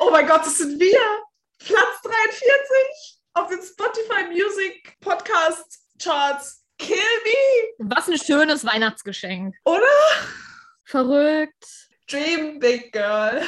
[0.00, 1.00] Oh mein Gott, das sind wir.
[1.58, 6.64] Platz 43 auf den Spotify Music Podcast Charts.
[6.78, 7.90] Kill me.
[7.90, 9.56] Was ein schönes Weihnachtsgeschenk.
[9.64, 9.82] Oder?
[10.84, 11.88] Verrückt.
[12.08, 13.42] Dream Big Girl.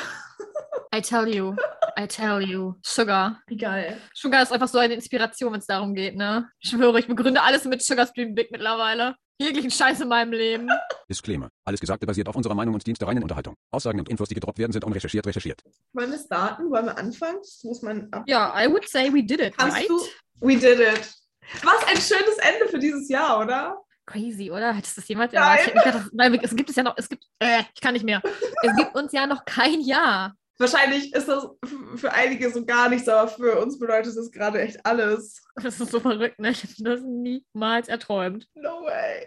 [0.92, 1.54] I tell you.
[1.96, 2.74] I tell you.
[2.82, 3.40] Sugar.
[3.46, 4.00] Wie geil.
[4.12, 6.50] Sugar ist einfach so eine Inspiration, wenn es darum geht, ne?
[6.58, 9.14] Ich schwöre, ich begründe alles mit Sugar's Dream Big mittlerweile.
[9.40, 10.68] Jeglichen Scheiß in meinem Leben.
[11.08, 11.48] Disclaimer.
[11.64, 13.54] Alles Gesagte basiert auf unserer Meinung und dient der reinen Unterhaltung.
[13.70, 15.62] Aussagen und Infos, die gedroppt werden, sind unrecherchiert recherchiert.
[15.94, 16.70] Wollen wir starten?
[16.70, 17.38] Wollen wir anfangen?
[17.40, 18.24] Das muss man ab.
[18.26, 19.88] Ja, I would say we did it, Kannst right?
[19.88, 19.98] du?
[20.40, 21.14] We did it.
[21.62, 23.78] Was ein schönes Ende für dieses Jahr, oder?
[24.04, 24.74] Crazy, oder?
[24.74, 25.58] Hättest du das jemals Nein.
[25.74, 26.10] erwartet?
[26.12, 28.20] Wir- es gibt es ja noch, es gibt, äh, ich kann nicht mehr.
[28.62, 30.34] Es gibt uns ja noch kein Jahr.
[30.60, 31.48] Wahrscheinlich ist das
[31.96, 35.42] für einige so gar nichts, aber für uns bedeutet das gerade echt alles.
[35.54, 36.50] Das ist so verrückt, ne?
[36.50, 38.46] Ich hätte das niemals erträumt.
[38.54, 39.26] No way.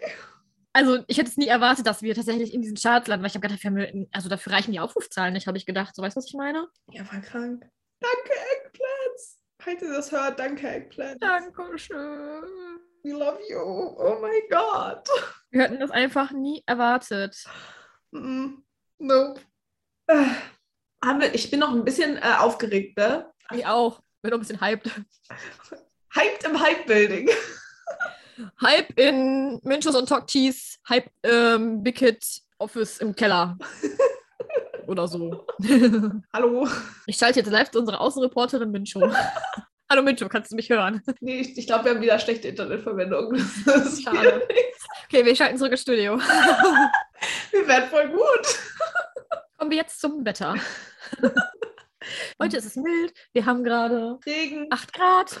[0.72, 3.34] Also, ich hätte es nie erwartet, dass wir tatsächlich in diesen Charts landen, weil ich
[3.34, 5.96] habe gedacht, haben, also dafür reichen die Aufrufzahlen nicht, habe ich gedacht.
[5.96, 6.68] So, weißt du, was ich meine?
[6.92, 7.64] Ja, war krank.
[8.00, 9.40] Danke, Eggplants.
[9.60, 11.18] Falls ihr das hört, danke, Eggplants.
[11.18, 12.44] Dankeschön.
[13.02, 13.58] We love you.
[13.58, 15.08] Oh mein Gott.
[15.50, 17.44] Wir hätten das einfach nie erwartet.
[18.12, 18.62] Mm,
[18.98, 19.40] nope.
[21.32, 23.30] Ich bin noch ein bisschen äh, aufgeregt, ne?
[23.52, 24.00] Ich auch.
[24.22, 24.90] Bin noch ein bisschen hyped.
[26.14, 27.28] Hyped im Hype-Building.
[28.60, 32.24] Hype in Minchos und Talk Cheese, Hype ähm, Big Hit
[32.58, 33.58] Office im Keller.
[34.86, 35.46] Oder so.
[36.32, 36.68] Hallo.
[37.06, 39.00] Ich schalte jetzt live zu unserer Außenreporterin Mincho.
[39.90, 41.02] Hallo Mincho, kannst du mich hören?
[41.20, 43.38] Nee, ich, ich glaube, wir haben wieder schlechte Internetverbindung.
[43.66, 44.46] Das ist Schade.
[45.06, 46.18] Okay, wir schalten zurück ins Studio.
[47.50, 48.58] Wir werden voll gut.
[49.58, 50.56] Kommen wir jetzt zum Wetter.
[52.40, 53.14] Heute ist es mild.
[53.32, 54.66] Wir haben gerade Regen.
[54.70, 55.40] 8 Grad.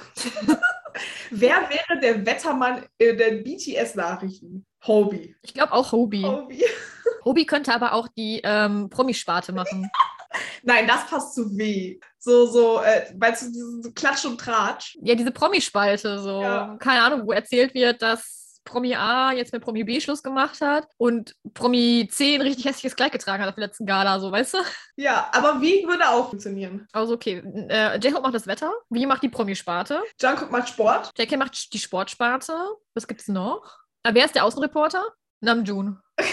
[1.30, 4.64] Wer wäre der Wettermann in den BTS-Nachrichten?
[4.86, 5.36] Hobie.
[5.42, 6.24] Ich glaube auch Hobie.
[6.24, 6.64] Hobie.
[7.24, 9.90] Hobie könnte aber auch die ähm, Promisparte machen.
[10.62, 11.98] Nein, das passt zu weh.
[12.18, 14.98] So, so, äh, weißt du, diese so Klatsch und Tratsch.
[15.02, 16.42] Ja, diese Promispalte, so.
[16.42, 16.76] Ja.
[16.78, 20.88] Keine Ahnung, wo erzählt wird, dass Promi A jetzt mit Promi B Schluss gemacht hat
[20.96, 24.54] und Promi C ein richtig hässliches Kleid getragen hat auf der letzten Gala, so, weißt
[24.54, 24.58] du?
[24.96, 26.86] Ja, aber wie würde auch funktionieren?
[26.92, 27.42] Also, okay.
[27.68, 28.72] Äh, J-Hope macht das Wetter.
[28.90, 30.02] Wie macht die Promisparte?
[30.20, 31.10] Jungkook macht Sport.
[31.18, 32.54] JK macht die Sportsparte.
[32.94, 33.78] Was gibt's noch?
[34.02, 35.04] Ah, wer ist der Außenreporter?
[35.40, 36.00] Namjoon.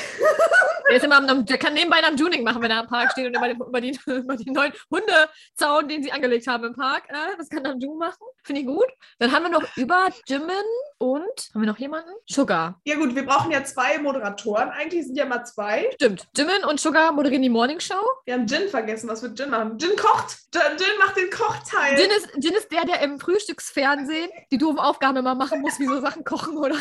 [0.92, 3.36] der, ist immer am der kann nebenbei Namjooning machen, wenn er am Park steht und
[3.36, 7.04] über, den, über, die, über den neuen Hundezaun, den sie angelegt haben im Park.
[7.10, 8.24] Äh, das kann Namjoon machen.
[8.44, 8.88] Finde ich gut.
[9.20, 10.52] Dann haben wir noch über Jimin
[10.98, 12.12] und haben wir noch jemanden?
[12.28, 12.80] Sugar.
[12.84, 14.70] Ja gut, wir brauchen ja zwei Moderatoren.
[14.70, 15.90] Eigentlich sind ja mal zwei.
[15.96, 16.28] Stimmt.
[16.36, 18.02] Jimin und Sugar moderieren die Morning Show.
[18.26, 19.10] Wir haben Jin vergessen.
[19.10, 19.78] Was wird Jin machen?
[19.80, 20.38] Jin kocht.
[20.54, 22.00] Jin, Jin macht den Kochteil.
[22.00, 25.88] Jin ist, Jin ist der, der im Frühstücksfernsehen die doofen Aufgaben immer machen muss, wie
[25.88, 26.76] so Sachen kochen oder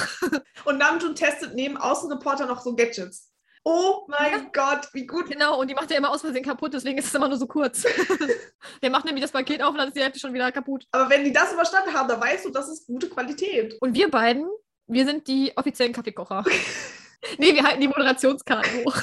[0.65, 3.30] Und Namjoon testet neben Außenreporter noch so Gadgets.
[3.62, 5.28] Oh mein Gott, wie gut.
[5.28, 7.47] Genau, und die macht er immer aus Versehen kaputt, deswegen ist es immer nur so
[7.47, 7.84] kurz.
[8.82, 10.87] der macht nämlich das Paket auf und dann ist die Hälfte schon wieder kaputt.
[10.93, 13.76] Aber wenn die das überstanden haben, dann weißt du, das ist gute Qualität.
[13.81, 14.49] Und wir beiden,
[14.87, 16.43] wir sind die offiziellen Kaffeekocher.
[17.38, 18.97] nee, wir halten die Moderationskarten hoch.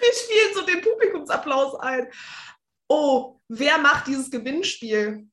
[0.00, 2.06] Wir spielen so den Publikumsapplaus ein.
[2.88, 5.26] Oh, wer macht dieses Gewinnspiel?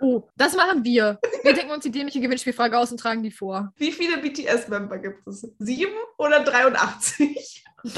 [0.00, 1.18] Oh, das machen wir.
[1.42, 3.72] Wir denken uns die dämliche Gewinnspielfrage aus und tragen die vor.
[3.76, 5.48] Wie viele BTS-Member gibt es?
[5.58, 7.64] Sieben oder 83?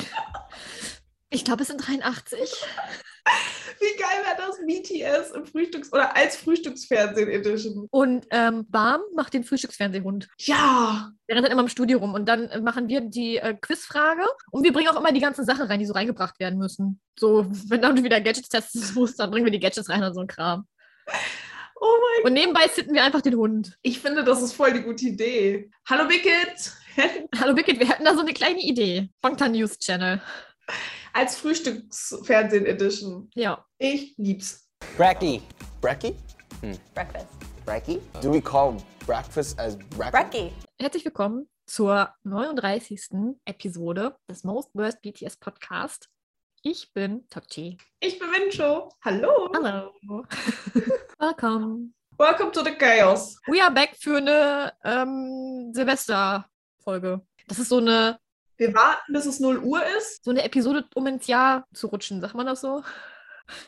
[1.31, 2.41] Ich glaube, es sind 83.
[3.81, 4.59] Wie geil wäre das?
[4.65, 7.87] BTS im Frühstücks- oder als Frühstücksfernsehen-Edition.
[7.91, 10.27] Und ähm, Barm macht den Frühstücksfernsehhund.
[10.39, 13.55] Ja, Der rennt dann immer im Studio rum und dann äh, machen wir die äh,
[13.61, 16.99] Quizfrage und wir bringen auch immer die ganzen Sachen rein, die so reingebracht werden müssen.
[17.19, 20.21] So, wenn dann wieder Gadgets testen muss, dann bringen wir die Gadgets rein und so
[20.21, 20.67] ein Kram.
[21.81, 23.79] Oh mein Und nebenbei sitten wir einfach den Hund.
[23.83, 25.71] Ich finde, das ist voll die gute Idee.
[25.89, 26.73] Hallo Wicked!
[27.41, 29.09] Hallo Wicked, wir hatten da so eine kleine Idee.
[29.21, 30.21] Bangtan News Channel.
[31.13, 33.31] Als Frühstücksfernsehen-Edition.
[33.35, 33.65] Ja.
[33.79, 34.69] Ich lieb's.
[34.97, 35.43] Bracky.
[35.81, 36.15] Bracky?
[36.95, 37.27] Breakfast.
[37.65, 38.01] Bracky?
[38.21, 40.11] Do we call breakfast as bracky?
[40.11, 40.53] Bracky.
[40.81, 43.37] Herzlich willkommen zur 39.
[43.45, 46.09] Episode des Most Worst BTS Podcast.
[46.63, 47.79] Ich bin Tokchi.
[48.01, 48.91] Ich bin Wincho.
[49.05, 49.51] Hallo.
[49.55, 49.93] Hallo.
[51.19, 51.93] Welcome.
[52.19, 53.37] Welcome to the chaos.
[53.47, 57.21] We are back für eine ähm, Silvester-Folge.
[57.47, 58.19] Das ist so eine,
[58.57, 60.25] Wir warten, bis es 0 Uhr ist.
[60.25, 62.21] so eine Episode, um ins Jahr zu rutschen.
[62.21, 62.83] Sagt man das so?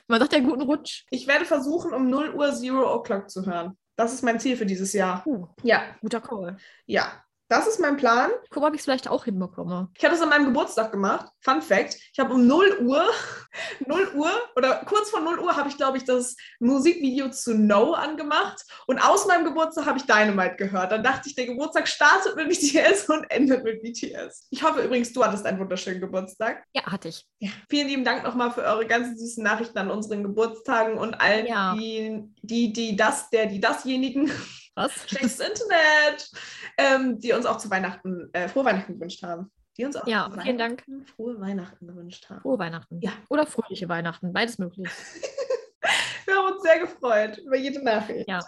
[0.08, 1.04] Man sagt ja guten Rutsch.
[1.10, 3.78] Ich werde versuchen, um 0 Uhr Zero O'Clock zu hören.
[3.96, 5.22] Das ist mein Ziel für dieses Jahr.
[5.26, 6.56] Uh, Ja, guter Call.
[6.86, 7.22] ja.
[7.50, 8.30] Das ist mein Plan.
[8.50, 9.88] Guck mal, ob ich es vielleicht auch hinbekomme.
[9.98, 11.26] Ich habe das an meinem Geburtstag gemacht.
[11.40, 11.96] Fun Fact.
[12.12, 13.04] Ich habe um 0 Uhr,
[13.86, 17.92] 0 Uhr oder kurz vor 0 Uhr habe ich, glaube ich, das Musikvideo zu No
[17.94, 18.62] angemacht.
[18.86, 20.92] Und aus meinem Geburtstag habe ich Dynamite gehört.
[20.92, 24.46] Dann dachte ich, der Geburtstag startet mit BTS und endet mit BTS.
[24.50, 26.62] Ich hoffe übrigens, du hattest einen wunderschönen Geburtstag.
[26.72, 27.26] Ja, hatte ich.
[27.40, 27.50] Ja.
[27.68, 31.74] Vielen lieben Dank nochmal für eure ganzen süßen Nachrichten an unseren Geburtstagen und allen, Ja.
[31.74, 34.30] die, die, die, das, der, die, dasjenigen,
[34.74, 34.92] Was?
[35.08, 36.30] schlechtes Internet,
[36.78, 39.50] ähm, die uns auch zu Weihnachten, äh, frohe Weihnachten gewünscht haben.
[39.76, 40.84] Die uns auch Ja, zu vielen Dank.
[40.86, 42.40] Weihnachten Frohe Weihnachten gewünscht haben.
[42.40, 43.00] Frohe Weihnachten.
[43.00, 43.12] Ja.
[43.28, 44.32] Oder fröhliche Weihnachten.
[44.32, 44.88] Beides möglich.
[46.26, 48.28] Wir haben uns sehr gefreut über jede Nachricht.
[48.28, 48.40] Ja.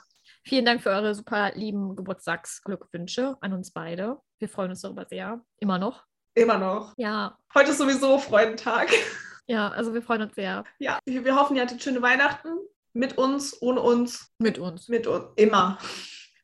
[0.45, 4.19] Vielen Dank für eure super lieben Geburtstagsglückwünsche an uns beide.
[4.39, 5.41] Wir freuen uns darüber sehr.
[5.59, 6.05] Immer noch.
[6.35, 6.95] Immer noch.
[6.97, 8.89] Ja, Heute ist sowieso Freudentag.
[9.47, 10.65] ja, also wir freuen uns sehr.
[10.79, 12.49] Ja, wir, wir hoffen, ihr hattet schöne Weihnachten.
[12.95, 14.89] Mit uns, ohne uns, Mit uns.
[14.89, 15.79] mit uns, immer.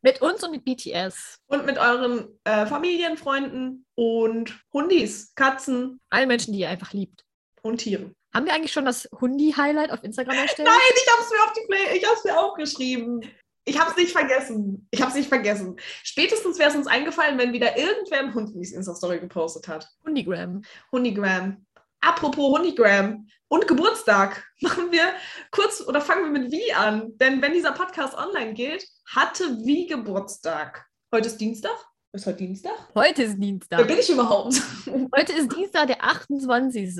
[0.02, 1.38] Mit uns und mit BTS.
[1.48, 7.24] Und mit euren äh, Familien, Freunden und Hundis, Katzen Allen Menschen, die ihr einfach liebt.
[7.62, 8.14] und Tieren.
[8.32, 10.68] Haben wir eigentlich schon das Hundi-Highlight auf Instagram erstellt?
[10.68, 13.20] Nein, ich habe es mir auf die Play, ich habe es mir aufgeschrieben.
[13.64, 14.86] Ich habe es nicht vergessen.
[14.90, 15.76] Ich habe es nicht vergessen.
[16.02, 19.86] Spätestens wäre es uns eingefallen, wenn wieder irgendwer einen Hund in die Insta-Story gepostet hat.
[20.04, 20.62] Hundigram.
[20.92, 21.66] Hundigram.
[22.00, 24.46] Apropos Hundigram und Geburtstag.
[24.60, 25.12] Machen wir
[25.50, 27.18] kurz oder fangen wir mit Wie an?
[27.18, 30.86] Denn wenn dieser Podcast online geht, hatte Wie Geburtstag.
[31.14, 31.74] Heute ist Dienstag?
[32.12, 32.72] Ist heute Dienstag?
[32.94, 33.86] Heute ist Wer Dienstag.
[33.86, 34.54] bin ich überhaupt?
[35.16, 36.98] Heute ist Dienstag, der 28.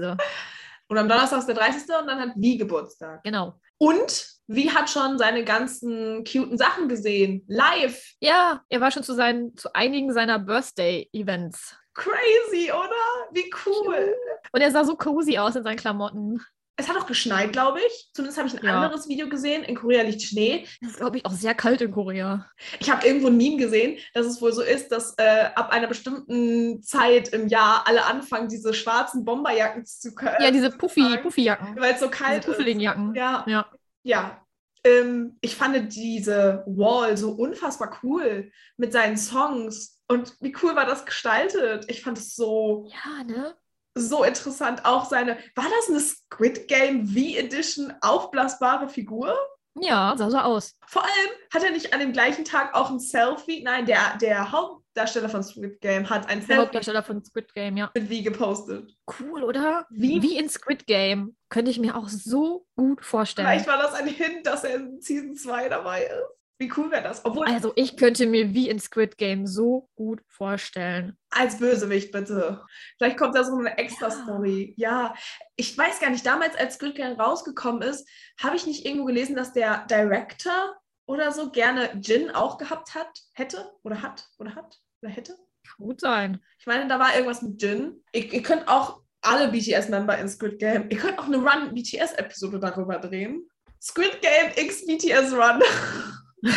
[0.88, 1.82] Und am Donnerstag ist der 30.
[2.00, 3.22] und dann hat Wie Geburtstag.
[3.24, 3.60] Genau.
[3.76, 7.44] Und Wie hat schon seine ganzen cuten Sachen gesehen.
[7.46, 8.14] Live.
[8.20, 11.76] Ja, er war schon zu, seinen, zu einigen seiner Birthday-Events.
[11.92, 13.28] Crazy, oder?
[13.32, 14.14] Wie cool.
[14.52, 16.40] Und er sah so cozy aus in seinen Klamotten.
[16.80, 18.08] Es hat auch geschneit, glaube ich.
[18.14, 18.80] Zumindest habe ich ein Ja.
[18.80, 19.64] anderes Video gesehen.
[19.64, 20.64] In Korea liegt Schnee.
[20.80, 22.46] Das ist, glaube ich, auch sehr kalt in Korea.
[22.78, 25.88] Ich habe irgendwo ein Meme gesehen, dass es wohl so ist, dass äh, ab einer
[25.88, 30.36] bestimmten Zeit im Jahr alle anfangen, diese schwarzen Bomberjacken zu können.
[30.40, 31.74] Ja, diese Puffy, Puffy-Jacken.
[31.80, 32.46] Weil es so Diese kalt ist.
[32.46, 33.12] puffeligen Jacken.
[33.16, 33.66] Ja, Ja.
[34.04, 34.44] ja.
[34.84, 40.00] Ähm, ich fand diese Wall so unfassbar cool mit seinen Songs.
[40.06, 41.86] Und wie cool war das gestaltet?
[41.88, 43.56] Ich fand es so, Ja, ne?
[43.98, 44.84] So interessant.
[44.84, 49.36] Auch seine, war das eine Squid Game V-Edition aufblasbare Figur?
[49.80, 50.76] Ja, sah so aus.
[50.86, 53.62] Vor allem hat er nicht an dem gleichen Tag auch ein Selfie.
[53.62, 57.76] Nein, der, der Hauptdarsteller von Squid Game hat ein Der Selfie Hauptdarsteller von Squid Game,
[57.76, 57.90] ja.
[57.94, 58.94] mit wie gepostet.
[59.20, 59.86] Cool, oder?
[59.90, 60.22] Wie?
[60.22, 61.36] Wie in Squid Game.
[61.48, 63.48] Könnte ich mir auch so gut vorstellen.
[63.48, 66.37] Vielleicht war das ein Hint, dass er in Season 2 dabei ist.
[66.58, 67.24] Wie cool wäre das?
[67.24, 71.16] Obwohl, Also ich könnte mir wie in Squid Game so gut vorstellen.
[71.30, 72.64] als Bösewicht bitte.
[72.96, 74.74] Vielleicht kommt da so eine extra Story.
[74.76, 75.14] Ja,
[75.54, 78.08] ich weiß gar nicht, damals als Squid Game rausgekommen ist,
[78.42, 80.76] habe ich nicht irgendwo gelesen, dass der Director
[81.06, 85.36] oder so gerne Jin auch gehabt hat, hätte oder hat oder hat oder hätte.
[85.76, 86.42] Gut sein.
[86.58, 88.02] Ich meine, da war irgendwas mit Jin.
[88.12, 92.98] Ihr, ihr könnt auch alle BTS-Member in Squid Game, ihr könnt auch eine Run-BTS-Episode darüber
[92.98, 93.48] drehen.
[93.80, 95.62] Squid Game x BTS Run.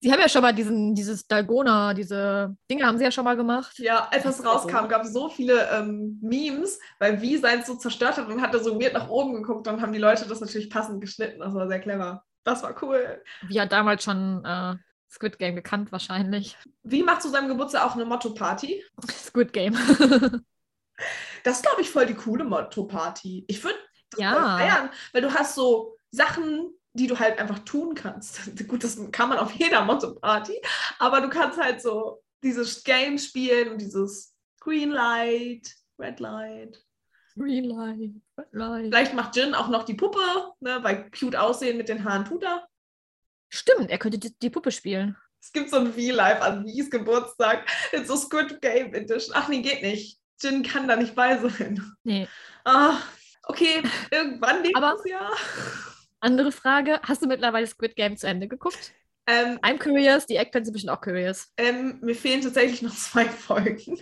[0.00, 3.36] Sie haben ja schon mal diesen, dieses Dalgona, diese Dinge haben sie ja schon mal
[3.36, 3.78] gemacht.
[3.78, 8.18] Ja, als das rauskam, gab es so viele ähm, Memes, weil wie sein so zerstört
[8.18, 10.68] hat und hat er so weird nach oben geguckt und haben die Leute das natürlich
[10.68, 11.40] passend geschnitten.
[11.40, 12.22] Das war sehr clever.
[12.44, 13.22] Das war cool.
[13.48, 14.74] Wie hat damals schon äh,
[15.10, 16.58] Squid Game gekannt wahrscheinlich.
[16.82, 18.84] Wie macht zu seinem Geburtstag auch eine Motto-Party?
[19.10, 19.74] Squid Game.
[21.42, 23.44] Das ist, glaube ich, voll die coole Motto-Party.
[23.48, 23.78] Ich würde
[24.10, 24.56] das Ja.
[24.58, 28.40] feiern, weil du hast so Sachen, die du halt einfach tun kannst.
[28.68, 30.60] Gut, das kann man auf jeder Motto-Party,
[30.98, 36.84] aber du kannst halt so dieses Game spielen und dieses Green Light, Red Light.
[37.36, 38.84] Green Light, Red Light.
[38.86, 40.20] Vielleicht macht Jin auch noch die Puppe,
[40.60, 42.66] ne, weil cute aussehen mit den Haaren tut er.
[43.48, 45.16] Stimmt, er könnte die, die Puppe spielen.
[45.40, 49.34] Es gibt so ein V-Live an Wies Geburtstag in so Squid Game Edition.
[49.36, 50.18] Ach nee, geht nicht.
[50.40, 51.82] Jin kann da nicht bei sein.
[52.02, 52.28] Nee.
[52.64, 52.98] Ah,
[53.42, 55.30] okay, irgendwann nächstes Aber- Jahr.
[56.24, 58.94] Andere Frage, hast du mittlerweile Squid Game zu Ende geguckt?
[59.26, 61.52] Ähm, I'm curious, die Eggplants sind bestimmt auch curious.
[61.58, 64.00] ähm, mir fehlen tatsächlich noch zwei Folgen.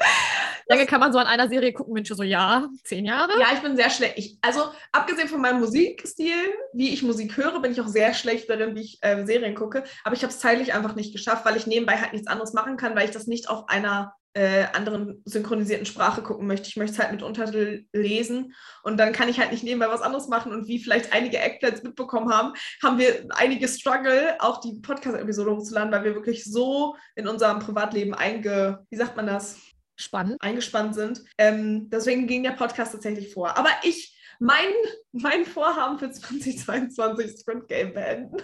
[0.66, 3.38] Lange kann man so an einer Serie gucken, Mensch, so ja, zehn Jahre?
[3.38, 4.14] Ja, ich bin sehr schlecht.
[4.18, 6.34] Ich, also, abgesehen von meinem Musikstil,
[6.72, 9.84] wie ich Musik höre, bin ich auch sehr schlecht darin, wie ich äh, Serien gucke.
[10.02, 12.76] Aber ich habe es zeitlich einfach nicht geschafft, weil ich nebenbei halt nichts anderes machen
[12.76, 16.68] kann, weil ich das nicht auf einer äh, anderen synchronisierten Sprache gucken möchte.
[16.68, 20.02] Ich möchte es halt mit Untertitel lesen und dann kann ich halt nicht nebenbei was
[20.02, 20.52] anderes machen.
[20.52, 25.92] Und wie vielleicht einige Eckplätze mitbekommen haben, haben wir einige Struggle, auch die Podcast-Episode hochzuladen,
[25.92, 29.56] weil wir wirklich so in unserem Privatleben einge, wie sagt man das?
[30.00, 30.40] Spannend.
[30.40, 31.24] eingespannt sind.
[31.38, 33.58] Ähm, deswegen ging der Podcast tatsächlich vor.
[33.58, 34.68] Aber ich, mein,
[35.10, 38.36] mein Vorhaben für 2022 ist Sprint Game beenden.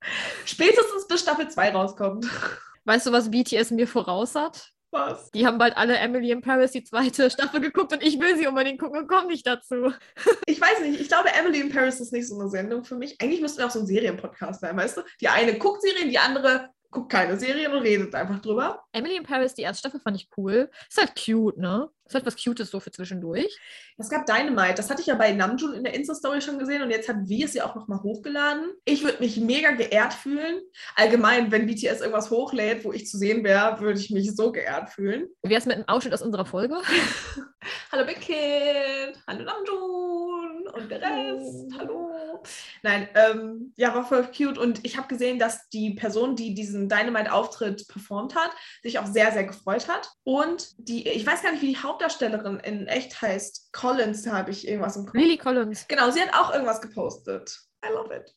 [0.44, 2.26] Spätestens bis Staffel 2 rauskommt.
[2.84, 4.70] Weißt du, was BTS mir voraus hat?
[4.90, 5.30] Was?
[5.32, 8.46] Die haben bald alle Emily in Paris die zweite Staffel geguckt und ich will sie
[8.46, 9.92] unbedingt gucken und komme nicht dazu.
[10.46, 13.20] Ich weiß nicht, ich glaube, Emily in Paris ist nicht so eine Sendung für mich.
[13.20, 15.02] Eigentlich müssten wir auch so ein Serienpodcast sein, weißt du?
[15.20, 18.82] Die eine guckt Serien, die andere guckt keine Serien und redet einfach drüber.
[18.92, 20.70] Emily in Paris, die erste Staffel fand ich cool.
[20.88, 21.88] Ist halt cute, ne?
[22.06, 23.58] Ist halt was Cutes so für zwischendurch.
[23.98, 26.90] Es gab Dynamite, das hatte ich ja bei Namjoon in der Insta-Story schon gesehen und
[26.90, 28.72] jetzt hat Vi es ja auch nochmal hochgeladen.
[28.86, 30.62] Ich würde mich mega geehrt fühlen.
[30.96, 34.88] Allgemein, wenn BTS irgendwas hochlädt, wo ich zu sehen wäre, würde ich mich so geehrt
[34.88, 35.28] fühlen.
[35.42, 36.76] Wie wär's mit einem Ausschnitt aus unserer Folge?
[37.92, 42.42] Hallo Big Kid, hallo Namjoon und der Rest, hallo.
[42.82, 46.88] Nein, ähm, ja, war voll cute und ich habe gesehen, dass die Person, die diesen
[46.88, 48.50] Dynamite-Auftritt performt hat,
[48.82, 50.10] sich auch sehr, sehr gefreut hat.
[50.24, 54.50] Und die, ich weiß gar nicht, wie die Hauptdarstellerin in echt heißt, Collins, da habe
[54.50, 55.14] ich irgendwas im Kopf.
[55.14, 55.86] Lily Collins.
[55.88, 57.58] Genau, sie hat auch irgendwas gepostet.
[57.84, 58.34] I love it.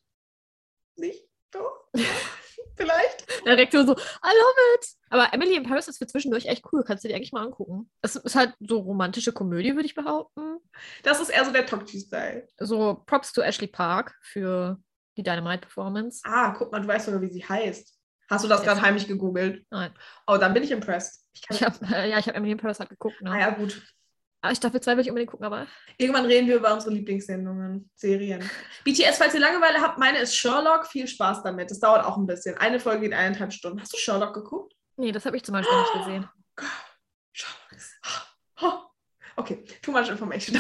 [0.96, 1.24] Nicht?
[1.52, 1.88] Doch?
[2.76, 3.46] Vielleicht?
[3.46, 3.96] Direkt so, I love
[4.76, 4.88] it.
[5.10, 6.84] Aber Emily in Paris ist für zwischendurch echt cool.
[6.84, 7.90] Kannst du dir eigentlich mal angucken.
[8.02, 10.58] Es ist halt so romantische Komödie, würde ich behaupten.
[11.04, 12.48] Das ist eher so der Tokchi-Style.
[12.60, 14.80] So Props to Ashley Park für
[15.18, 16.22] die Dynamite-Performance.
[16.24, 17.98] Ah, guck mal, du weißt sogar, wie sie heißt.
[18.30, 19.66] Hast du das gerade heimlich gegoogelt?
[19.70, 19.94] Nein.
[20.26, 21.26] Oh, dann bin ich impressed.
[21.34, 23.22] Ich Ich hab, äh, ja, ich habe Emily in Paris halt geguckt.
[23.22, 23.30] Ne?
[23.30, 23.82] Ah ja, gut.
[24.42, 25.68] Aber Staffel 2 will ich unbedingt gucken, aber
[25.98, 28.42] Irgendwann reden wir über unsere Lieblingssendungen, Serien.
[28.84, 30.88] BTS, falls ihr Langeweile habt, meine ist Sherlock.
[30.88, 31.70] Viel Spaß damit.
[31.70, 32.58] Das dauert auch ein bisschen.
[32.58, 33.80] Eine Folge geht eineinhalb Stunden.
[33.80, 34.74] Hast du Sherlock geguckt?
[34.98, 36.30] nee, das habe ich zum Beispiel nicht gesehen.
[37.34, 37.96] Sherlock ist.
[39.36, 40.60] Okay, too much information.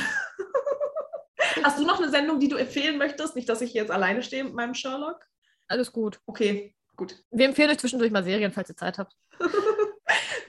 [1.63, 3.35] Hast du noch eine Sendung, die du empfehlen möchtest?
[3.35, 5.23] Nicht, dass ich jetzt alleine stehe mit meinem Sherlock?
[5.67, 6.19] Alles gut.
[6.25, 7.15] Okay, gut.
[7.29, 9.15] Wir empfehlen euch zwischendurch mal Serien, falls ihr Zeit habt.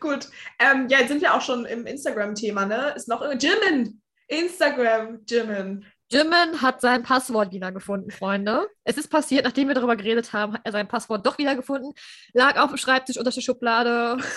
[0.02, 0.28] Gut.
[0.58, 2.92] Ähm, ja, jetzt sind wir auch schon im Instagram-Thema, ne?
[2.96, 4.02] Ist noch Jimin.
[4.26, 5.86] Instagram, Jimin.
[6.10, 8.68] Jimin hat sein Passwort wiedergefunden, Freunde.
[8.82, 11.92] Es ist passiert, nachdem wir darüber geredet haben, hat er sein Passwort doch wiedergefunden.
[12.32, 14.18] Lag auf dem Schreibtisch unter der Schublade.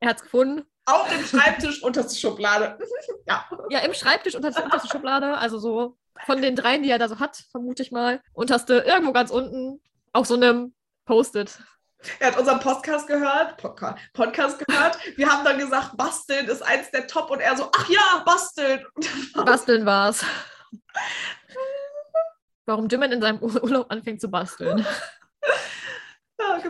[0.00, 0.64] Er hat es gefunden.
[0.84, 2.76] Auf dem Schreibtisch unterste Schublade.
[3.28, 3.48] ja.
[3.70, 5.38] Ja, im Schreibtisch unter der unterste Schublade.
[5.38, 8.20] Also so von den dreien, die er da so hat, vermute ich mal.
[8.32, 9.80] Unterste, irgendwo ganz unten,
[10.12, 11.56] auf so einem Post-it.
[12.18, 14.98] Er hat unseren Podcast gehört, Podcast, Podcast gehört.
[15.16, 18.84] Wir haben dann gesagt, Basteln ist eins der Top und er so, ach ja, Basteln.
[19.34, 20.24] Basteln war's.
[22.66, 24.86] Warum Jimin in seinem Ur- Urlaub anfängt zu basteln.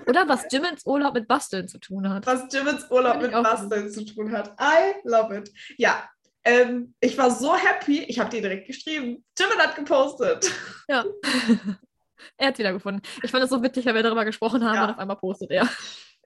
[0.07, 2.27] Oder was Jimins Urlaub mit Basteln zu tun hat.
[2.27, 4.55] was Jimins Urlaub mit Basteln zu tun hat.
[4.61, 5.51] I love it.
[5.79, 6.09] Ja,
[6.45, 8.03] ähm, ich war so happy.
[8.05, 9.25] Ich habe dir direkt geschrieben.
[9.39, 10.51] Jimin hat gepostet.
[10.89, 11.05] Ja.
[12.37, 13.03] er hat wieder gefunden.
[13.23, 14.85] Ich fand es so witzig, weil wir darüber gesprochen haben Ja.
[14.85, 15.69] und auf einmal postet er.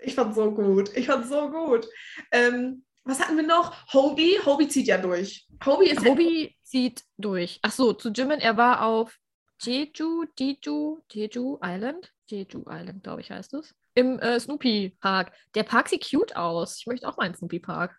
[0.03, 0.95] Ich fand so gut.
[0.97, 1.87] Ich fand so gut.
[2.31, 3.75] Ähm, was hatten wir noch?
[3.93, 4.39] Hobie.
[4.45, 5.47] Hobie zieht ja durch.
[5.65, 7.59] Hobie ist Hobie zieht durch.
[7.63, 9.17] Ach so, zu Jimin, er war auf
[9.63, 12.13] Jeju, Jeju, Jeju Island.
[12.29, 13.75] Jeju Island, glaube ich, heißt es.
[13.95, 15.33] Im äh, Snoopy Park.
[15.55, 16.77] Der Park sieht cute aus.
[16.79, 17.97] Ich möchte auch mal in den Snoopy Park.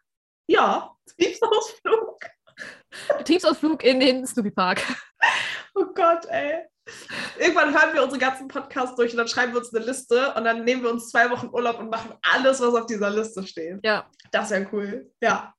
[0.48, 2.20] ja Betriebsausflug.
[3.18, 4.84] Betriebsausflug in den Snoopy Park.
[5.76, 6.66] Oh Gott, ey.
[7.40, 10.44] Irgendwann hören wir unsere ganzen Podcasts durch und dann schreiben wir uns eine Liste und
[10.44, 13.80] dann nehmen wir uns zwei Wochen Urlaub und machen alles, was auf dieser Liste steht.
[13.84, 15.12] Ja, Das wäre cool.
[15.22, 15.54] Ja.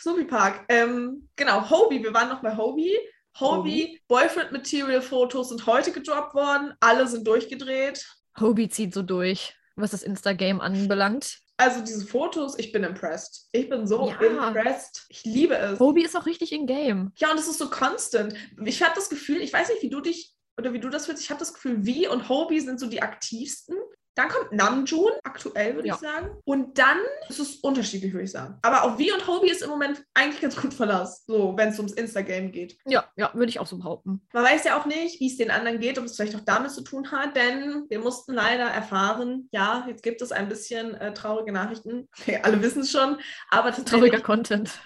[0.00, 0.64] Snoopy Park.
[0.68, 2.02] Ähm, genau, Hobie.
[2.02, 2.96] Wir waren noch bei Hobie.
[3.40, 6.74] Hobie, Boyfriend Material Fotos sind heute gedroppt worden.
[6.80, 8.04] Alle sind durchgedreht.
[8.40, 11.38] Hobie zieht so durch, was das Insta-Game anbelangt.
[11.56, 13.48] Also diese Fotos, ich bin impressed.
[13.52, 14.20] Ich bin so Ja.
[14.20, 15.06] impressed.
[15.08, 15.80] Ich liebe es.
[15.80, 17.12] Hobie ist auch richtig in Game.
[17.16, 18.34] Ja, und es ist so constant.
[18.64, 21.22] Ich habe das Gefühl, ich weiß nicht, wie du dich oder wie du das fühlst.
[21.22, 23.76] Ich habe das Gefühl, Vi und Hobie sind so die aktivsten.
[24.14, 25.94] Dann kommt Namjoon, aktuell würde Ja.
[25.94, 26.30] ich sagen.
[26.44, 26.96] Und dann
[27.28, 28.58] ist es unterschiedlich, würde ich sagen.
[28.62, 31.78] Aber auch Vi und Hobie ist im Moment eigentlich ganz gut verlassen, so wenn es
[31.78, 32.76] ums Insta-Game geht.
[32.84, 34.26] Ja, ja, würde ich auch so behaupten.
[34.32, 36.72] Man weiß ja auch nicht, wie es den anderen geht, ob es vielleicht auch damit
[36.72, 41.14] zu tun hat, denn wir mussten leider erfahren, ja, jetzt gibt es ein bisschen äh,
[41.14, 42.08] traurige Nachrichten.
[42.20, 43.18] Okay, alle wissen es schon,
[43.50, 44.80] aber Trauriger tatsächlich, Content.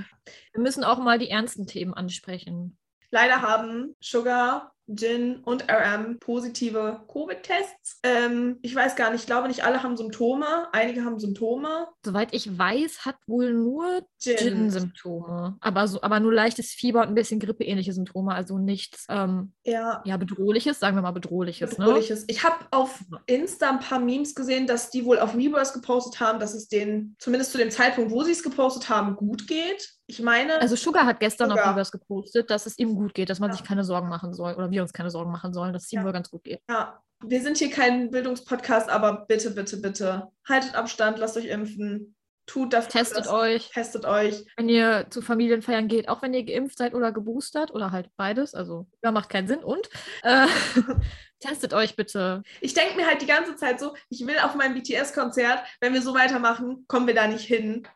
[0.52, 2.76] Wir müssen auch mal die ernsten Themen ansprechen.
[3.10, 8.00] leider haben Sugar, Jin und RM positive Covid-Tests.
[8.02, 11.88] Ähm, ich weiß gar nicht, ich glaube nicht alle haben Symptome, einige haben Symptome.
[12.04, 14.36] Soweit ich weiß, hat wohl nur Jin.
[14.36, 15.56] Gin-Symptome.
[15.60, 18.34] Aber, so, aber nur leichtes Fieber und ein bisschen grippeähnliche Symptome.
[18.34, 21.78] Also nichts ähm, Ja, ja, bedrohliches, sagen wir mal bedrohliches.
[21.78, 21.84] Ne?
[21.84, 22.24] Bedrohliches.
[22.28, 26.40] Ich habe auf Insta ein paar Memes gesehen, dass die wohl auf Reverse gepostet haben,
[26.40, 29.94] dass es denen zumindest zu dem Zeitpunkt, wo sie es gepostet haben, gut geht.
[30.12, 31.64] Ich meine, Also Sugar hat gestern Sugar.
[31.64, 33.56] auf Reverse gepostet, dass es ihm gut geht, dass man Ja.
[33.56, 36.00] sich keine Sorgen machen soll oder wir uns keine Sorgen machen sollen, dass es ihm
[36.00, 36.04] Ja.
[36.04, 36.60] wohl ganz gut geht.
[36.68, 42.14] ja, wir sind hier kein Bildungspodcast, aber bitte, bitte, bitte haltet Abstand, lasst euch impfen.
[42.44, 42.88] Tut das.
[42.88, 44.44] Testet das, euch, Testet euch.
[44.56, 48.52] wenn ihr zu Familienfeiern geht, auch wenn ihr geimpft seid oder geboostert oder halt beides.
[48.54, 49.62] Also, ja, macht keinen Sinn.
[49.64, 49.88] Und
[50.24, 50.46] äh,
[51.40, 52.42] testet euch bitte.
[52.60, 56.02] Ich denke mir halt die ganze Zeit so, ich will auf mein BTS-Konzert, wenn wir
[56.02, 57.86] so weitermachen, kommen wir da nicht hin.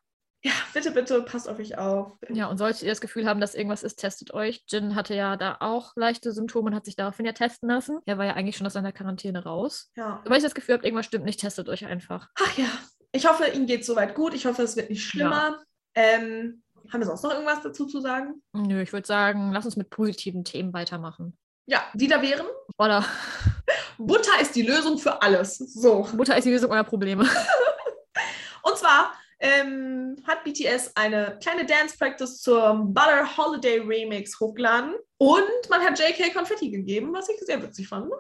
[0.43, 2.13] Ja, bitte, bitte, passt auf euch auf.
[2.29, 4.63] Ja, und solltet ihr das Gefühl haben, dass irgendwas ist, testet euch.
[4.69, 8.01] Jin hatte ja da auch leichte Symptome und hat sich daraufhin ja testen lassen.
[8.07, 9.91] Er war ja eigentlich schon aus seiner Quarantäne raus.
[9.97, 10.23] Ja.
[10.25, 12.29] Wenn ihr das Gefühl habt, irgendwas stimmt nicht, testet euch einfach.
[12.39, 12.69] Ach ja,
[13.13, 14.35] ich hoffe, ihm geht soweit gut.
[14.35, 15.63] Ich hoffe, es wird nicht schlimmer.
[15.95, 16.63] Ähm,
[16.93, 18.43] haben wir sonst noch irgendwas dazu zu sagen?
[18.53, 21.37] Nö, ich würde sagen, lass uns mit positiven Themen weitermachen.
[21.67, 22.47] Ja, die da wären.
[22.79, 23.05] Oder
[23.99, 25.57] Butter ist die Lösung für alles.
[25.57, 26.07] So.
[26.15, 27.25] Mutter ist die Lösung eurer Probleme.
[28.63, 34.95] Und zwar ähm, hat BTS eine kleine Dance Practice zum Butter Holiday Remix hochgeladen.
[35.19, 38.11] Und man hat JK Konfetti gegeben, was ich sehr witzig fand.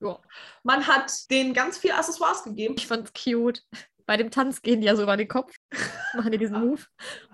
[0.00, 0.18] Ja.
[0.62, 2.74] Man hat denen ganz viel Accessoires gegeben.
[2.76, 3.62] Ich fand's cute.
[4.04, 5.54] Bei dem Tanz gehen die ja so über den Kopf,
[6.14, 6.82] machen die diesen Move.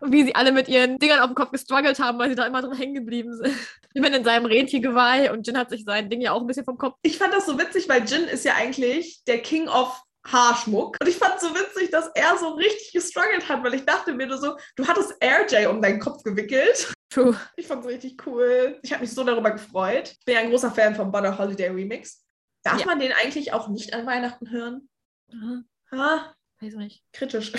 [0.00, 2.46] Und wie sie alle mit ihren Dingern auf dem Kopf gestruggelt haben, weil sie da
[2.46, 3.54] immer drin hängen geblieben sind.
[3.94, 6.66] Ich bin in seinem Rentiergeweih und Jin hat sich sein Ding ja auch ein bisschen
[6.66, 6.96] vom Kopf.
[7.02, 10.96] Ich fand das so witzig, weil Jin ist ja eigentlich der King of Haarschmuck.
[11.00, 14.12] Und ich fand es so witzig, dass er so richtig gestruggelt hat, weil ich dachte
[14.12, 16.92] mir nur so, du hattest RJ um deinen Kopf gewickelt.
[17.10, 17.38] True.
[17.56, 18.78] Ich fand es richtig cool.
[18.82, 20.12] Ich habe mich so darüber gefreut.
[20.18, 22.24] Ich bin ja ein großer Fan vom Butter Holiday Remix.
[22.62, 22.86] Darf Ja.
[22.86, 24.88] man den eigentlich auch nicht an Weihnachten hören?
[25.32, 27.02] Aha, Ah, weiß nicht.
[27.12, 27.52] kritisch.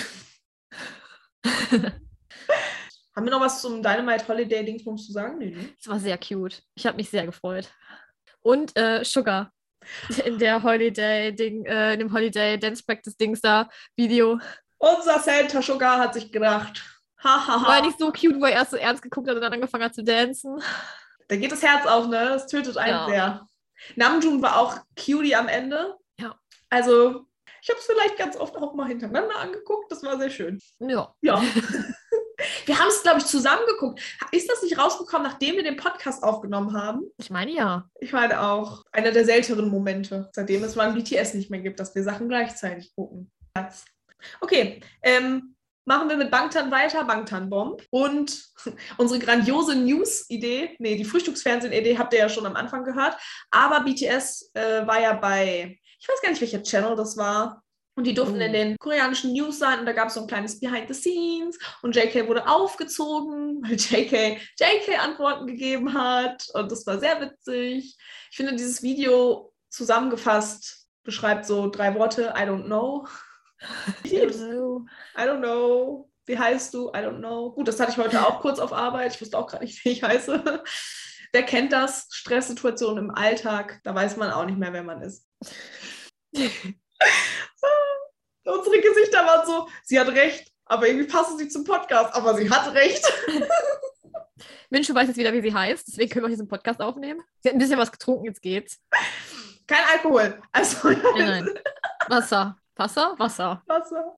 [3.16, 5.38] Haben wir noch was zum Dynamite Holiday Dingsbums zu sagen?
[5.38, 5.68] Nee, ne?
[5.78, 6.62] Es war sehr cute.
[6.74, 7.68] Ich habe mich sehr gefreut.
[8.40, 9.52] Und äh, Sugar.
[10.24, 14.38] In der Holiday-Ding, äh, in dem Holiday Dance Practice Dings da Video.
[14.78, 16.82] Unser Santa Sugar hat sich gedacht.
[17.22, 17.66] Hahaha.
[17.66, 19.94] War nicht so cute, wo er erst so ernst geguckt hat und dann angefangen hat
[19.94, 20.62] zu dancen.
[21.28, 22.30] Da geht das Herz auf, ne?
[22.30, 23.06] Das tötet einen Ja.
[23.06, 23.46] sehr.
[23.96, 25.96] Namjoon war auch cutie am Ende.
[26.18, 26.34] Ja.
[26.70, 27.26] Also,
[27.62, 29.90] ich habe es vielleicht ganz oft auch mal hintereinander angeguckt.
[29.92, 30.58] Das war sehr schön.
[30.78, 31.14] Ja.
[31.20, 31.42] Ja.
[32.66, 34.00] wir haben es, glaube ich, zusammen geguckt.
[34.32, 37.02] Ist das nicht rausgekommen, nachdem wir den Podcast aufgenommen haben?
[37.18, 37.88] Ich meine ja.
[38.00, 41.80] Ich meine auch, einer der seltenen Momente, seitdem es mal ein BTS nicht mehr gibt,
[41.80, 43.30] dass wir Sachen gleichzeitig gucken.
[44.40, 47.82] Okay, ähm, machen wir mit Bangtan weiter, Bangtan Bomb.
[47.90, 48.44] Und
[48.98, 53.16] unsere grandiose News-Idee, nee, die Frühstücksfernsehen-Idee habt ihr ja schon am Anfang gehört.
[53.50, 57.62] Aber BTS äh, war ja bei, ich weiß gar nicht, welcher Channel das war.
[58.00, 58.44] Und die durften Oh.
[58.44, 61.58] in den koreanischen News sein und da gab es so ein kleines Behind the Scenes
[61.82, 67.98] und JK wurde aufgezogen, weil JK JK Antworten gegeben hat und das war sehr witzig.
[68.30, 73.06] Ich finde dieses Video zusammengefasst beschreibt so drei Worte, I don't know.
[74.02, 74.38] Ich lieb's.
[74.38, 74.86] So.
[75.18, 76.10] I don't know.
[76.24, 76.88] Wie heißt du?
[76.94, 77.52] I don't know.
[77.52, 79.14] Gut, das hatte ich heute auch kurz auf Arbeit.
[79.14, 80.64] Ich wusste auch gerade nicht, wie ich heiße.
[81.32, 82.06] Wer kennt das?
[82.10, 83.80] Stresssituationen im Alltag.
[83.84, 85.28] Da weiß man auch nicht mehr, wer man ist.
[88.44, 92.50] Unsere Gesichter waren so, sie hat recht, aber irgendwie passen sie zum Podcast, aber sie
[92.50, 93.04] hat recht.
[94.70, 97.22] Minshu weiß jetzt wieder, wie sie heißt, deswegen können wir diesen Podcast aufnehmen.
[97.40, 98.80] Sie hat ein bisschen was getrunken, jetzt geht's.
[99.66, 100.40] Kein Alkohol.
[100.52, 101.48] Also, Nein, nein.
[102.08, 102.56] Wasser.
[102.76, 103.14] Wasser?
[103.18, 103.62] Wasser.
[103.66, 104.16] Wasser.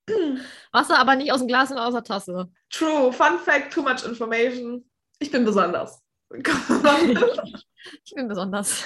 [0.71, 2.49] Wasser, aber nicht aus dem Glas, sondern aus der Tasse.
[2.71, 3.13] True.
[3.13, 4.89] Fun Fact, too much information.
[5.19, 6.01] Ich bin besonders.
[8.05, 8.85] Ich bin besonders.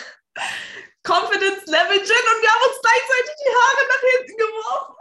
[1.06, 4.94] Confidence Level Gin und wir haben uns gleichzeitig die Haare nach hinten geworfen.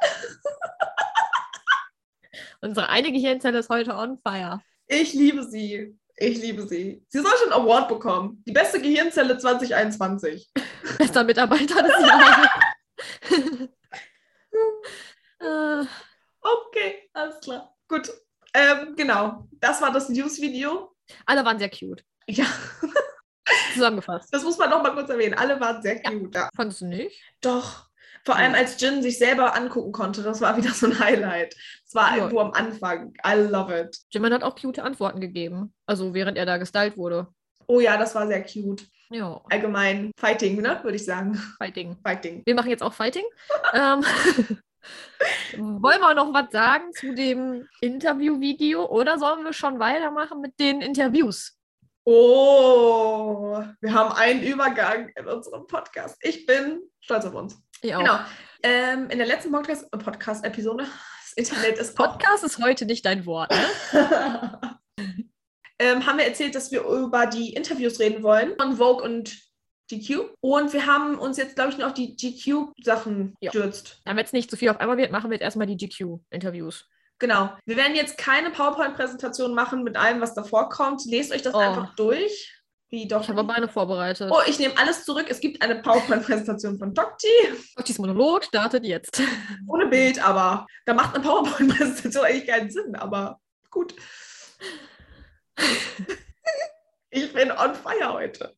[2.62, 4.62] Unsere eine Gehirnzelle ist heute on fire.
[4.88, 5.98] Ich liebe sie.
[6.18, 7.04] Ich liebe sie.
[7.10, 8.44] Sie soll schon einen Award bekommen.
[8.48, 10.50] Die beste Gehirnzelle 2021.
[10.98, 12.48] Bester Mitarbeiter des Jahres.
[15.40, 15.86] äh,
[16.42, 17.76] Okay, alles klar.
[17.88, 18.12] Gut.
[18.54, 19.48] Ähm, genau.
[19.54, 20.96] Das war das News-Video.
[21.26, 22.04] alle waren sehr cute.
[22.28, 22.46] Ja,
[23.74, 24.34] Zusammengefasst.
[24.34, 25.36] das muss man noch mal kurz erwähnen.
[25.36, 26.36] Alle waren sehr cute.
[26.36, 26.50] Ja.
[26.56, 27.22] Fandest du nicht?
[27.42, 27.88] Doch.
[28.26, 31.56] Vor allem, als Jin sich selber angucken konnte, das war wieder so ein Highlight.
[31.84, 33.14] Das war irgendwo am Anfang.
[33.26, 34.00] I love it.
[34.10, 35.74] Jimin hat auch cute Antworten gegeben.
[35.86, 37.28] Also während er da gestylt wurde.
[37.68, 38.88] Oh ja, das war sehr cute.
[39.12, 40.80] Ja, Allgemein Fighting, ne?
[40.82, 41.36] Würde ich sagen.
[41.60, 41.98] Fighting.
[42.04, 42.42] Fighting.
[42.46, 43.24] Wir machen jetzt auch Fighting.
[43.74, 44.04] ähm,
[45.58, 50.82] wollen wir noch was sagen zu dem Interview-Video oder sollen wir schon weitermachen mit den
[50.82, 51.56] Interviews?
[52.08, 56.16] Oh, wir haben einen Übergang in unserem Podcast.
[56.22, 57.60] Ich bin stolz auf uns.
[57.82, 58.00] Ich auch.
[58.00, 58.20] Genau.
[58.62, 63.52] Ähm, in der letzten Podcast- Podcast-Episode, das Internet ist Podcast ist heute nicht dein Wort.
[63.52, 64.78] Ne?
[65.80, 69.36] ähm, haben wir erzählt, dass wir über die Interviews reden wollen von Vogue und
[69.90, 70.30] GQ.
[70.42, 74.02] Und wir haben uns jetzt, glaube ich, nur auf die GQ-Sachen gestürzt.
[74.06, 76.88] Damit es nicht zu viel auf einmal wird, machen wir jetzt erstmal die GQ-Interviews.
[77.20, 77.50] Genau.
[77.66, 81.06] Wir werden jetzt keine PowerPoint-Präsentation machen mit allem, was davor kommt.
[81.06, 81.60] Lest euch das Oh.
[81.60, 82.52] einfach durch.
[82.90, 83.22] Wie doch.
[83.22, 84.30] Ich habe aber eine vorbereitet.
[84.32, 85.26] Oh, ich nehme alles zurück.
[85.30, 87.28] Es gibt eine PowerPoint-Präsentation von Dokti.
[87.80, 89.22] Dieses Monolog startet jetzt.
[89.68, 93.40] Ohne Bild, aber da macht eine PowerPoint-Präsentation eigentlich keinen Sinn, aber
[93.72, 93.96] gut.
[97.10, 98.56] ich bin on fire heute.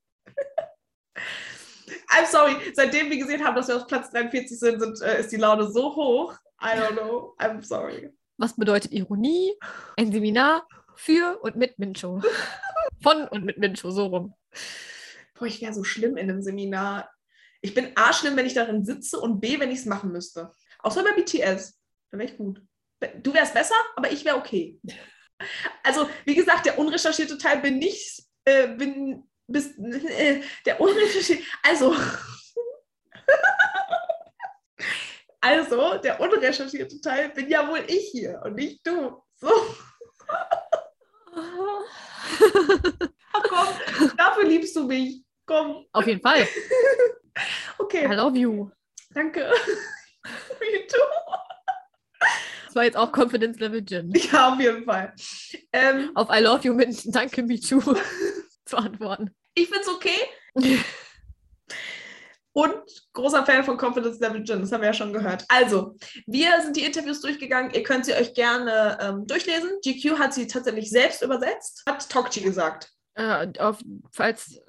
[2.09, 5.31] I'm sorry, seitdem wir gesehen haben, dass wir auf Platz 43 sind, sind äh, ist
[5.31, 6.33] die Laune so hoch.
[6.61, 7.35] I don't know.
[7.39, 8.11] I'm sorry.
[8.37, 9.53] Was bedeutet Ironie?
[9.97, 12.21] Ein Seminar für und mit Mincho.
[13.01, 14.33] Von und mit Mincho, so rum.
[15.33, 17.09] Boah, ich wäre so schlimm in einem Seminar.
[17.61, 20.51] Ich bin A schlimm, wenn ich darin sitze und B, wenn ich es machen müsste.
[20.79, 21.79] Außer bei BTS.
[22.11, 22.61] Da wäre ich gut.
[23.21, 24.79] Du wärst besser, aber ich wäre okay.
[25.83, 31.95] Also, wie gesagt, der unrecherchierte Teil bin nicht, äh, bin, bis, äh, der unrecherchierte, also,
[35.47, 39.21] also, der unrecherchierte Teil bin ja wohl ich hier und nicht du.
[39.35, 39.49] So.
[43.33, 43.67] Ach komm,
[44.17, 45.23] dafür liebst du mich.
[45.45, 45.85] Komm.
[45.93, 46.41] Auf jeden Fall.
[47.37, 47.41] I
[47.79, 48.69] Okay, love you.
[49.13, 49.41] danke.
[50.59, 50.97] Me too.
[52.65, 54.11] Das war jetzt auch Confidence Level Gin.
[54.11, 55.13] Ja, auf jeden Fall.
[55.71, 57.79] Ähm, Auf I love you mit Danke, me too
[58.65, 59.33] zu antworten.
[59.53, 60.89] ich find's okay.
[62.57, 62.73] Und
[63.13, 65.45] großer Fan von Confidence Level Gin, das haben wir ja schon gehört.
[65.47, 67.69] Also, wir sind die Interviews durchgegangen.
[67.71, 69.69] Ihr könnt sie euch gerne ähm, durchlesen.
[69.85, 72.89] GQ hat sie tatsächlich selbst übersetzt, hat Tokchi gesagt.
[73.13, 73.77] Äh, auf,
[74.11, 74.59] falls,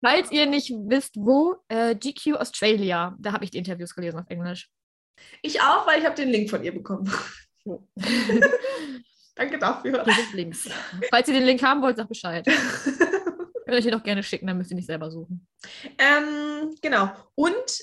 [0.00, 4.26] falls ihr nicht wisst, wo, äh, GQ Australia, da habe ich die Interviews gelesen auf
[4.28, 4.70] Englisch.
[5.42, 7.12] Ich auch, weil ich habe den Link von ihr bekommen.
[9.34, 10.04] Danke dafür.
[10.34, 10.70] Links.
[11.10, 12.46] Falls ihr den Link haben wollt, sagt Bescheid.
[13.66, 15.46] Könnt euch den auch gerne schicken, dann müsst ihr nicht selber suchen.
[15.98, 17.10] Ähm, genau.
[17.34, 17.80] Und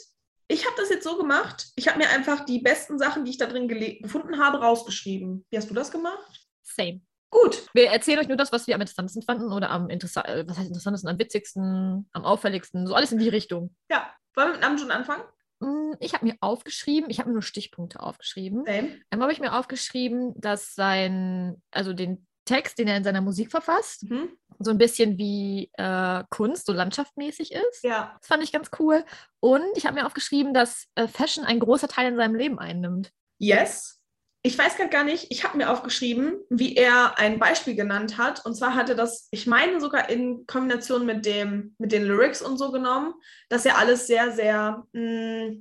[0.48, 1.67] ich habe das jetzt so gemacht.
[1.76, 5.46] Ich habe mir einfach die besten Sachen, die ich da drin gefunden habe, rausgeschrieben.
[5.50, 6.48] Wie hast du das gemacht?
[6.62, 7.02] Same.
[7.30, 7.65] Gut.
[7.74, 10.58] Wir erzählen euch nur das, was wir am interessantesten fanden oder am interessa äh, was
[10.58, 13.76] heißt interessantesten, am witzigsten, am auffälligsten, so alles in die Richtung.
[13.89, 14.10] Ja.
[14.36, 15.24] Wollen wir mit Namjoon anfangen?
[15.60, 18.63] Mm, Ich habe mir aufgeschrieben, ich habe mir nur Stichpunkte aufgeschrieben.
[18.65, 19.00] Same.
[19.10, 23.51] Einmal habe ich mir aufgeschrieben, dass sein, also den Text, den er in seiner Musik
[23.51, 24.29] verfasst, Mhm.
[24.60, 27.84] so ein bisschen wie äh, Kunst, so landschaftmäßig ist.
[27.84, 28.15] Ja.
[28.19, 29.03] Das fand ich ganz cool.
[29.39, 33.12] Und ich habe mir aufgeschrieben, dass äh, Fashion ein großer Teil in seinem Leben einnimmt.
[33.39, 33.99] Yes.
[34.45, 38.45] Ich weiß gar nicht, ich habe mir aufgeschrieben, wie er ein Beispiel genannt hat.
[38.45, 42.58] Und zwar hatte das, ich meine sogar in Kombination mit, dem, mit den Lyrics und
[42.58, 43.13] so genommen,
[43.47, 45.56] dass er alles sehr, sehr, mh,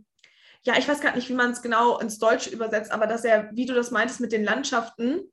[0.65, 3.51] ja, ich weiß gerade nicht, wie man es genau ins Deutsche übersetzt, aber dass er,
[3.53, 5.32] wie du das meintest, mit den Landschaften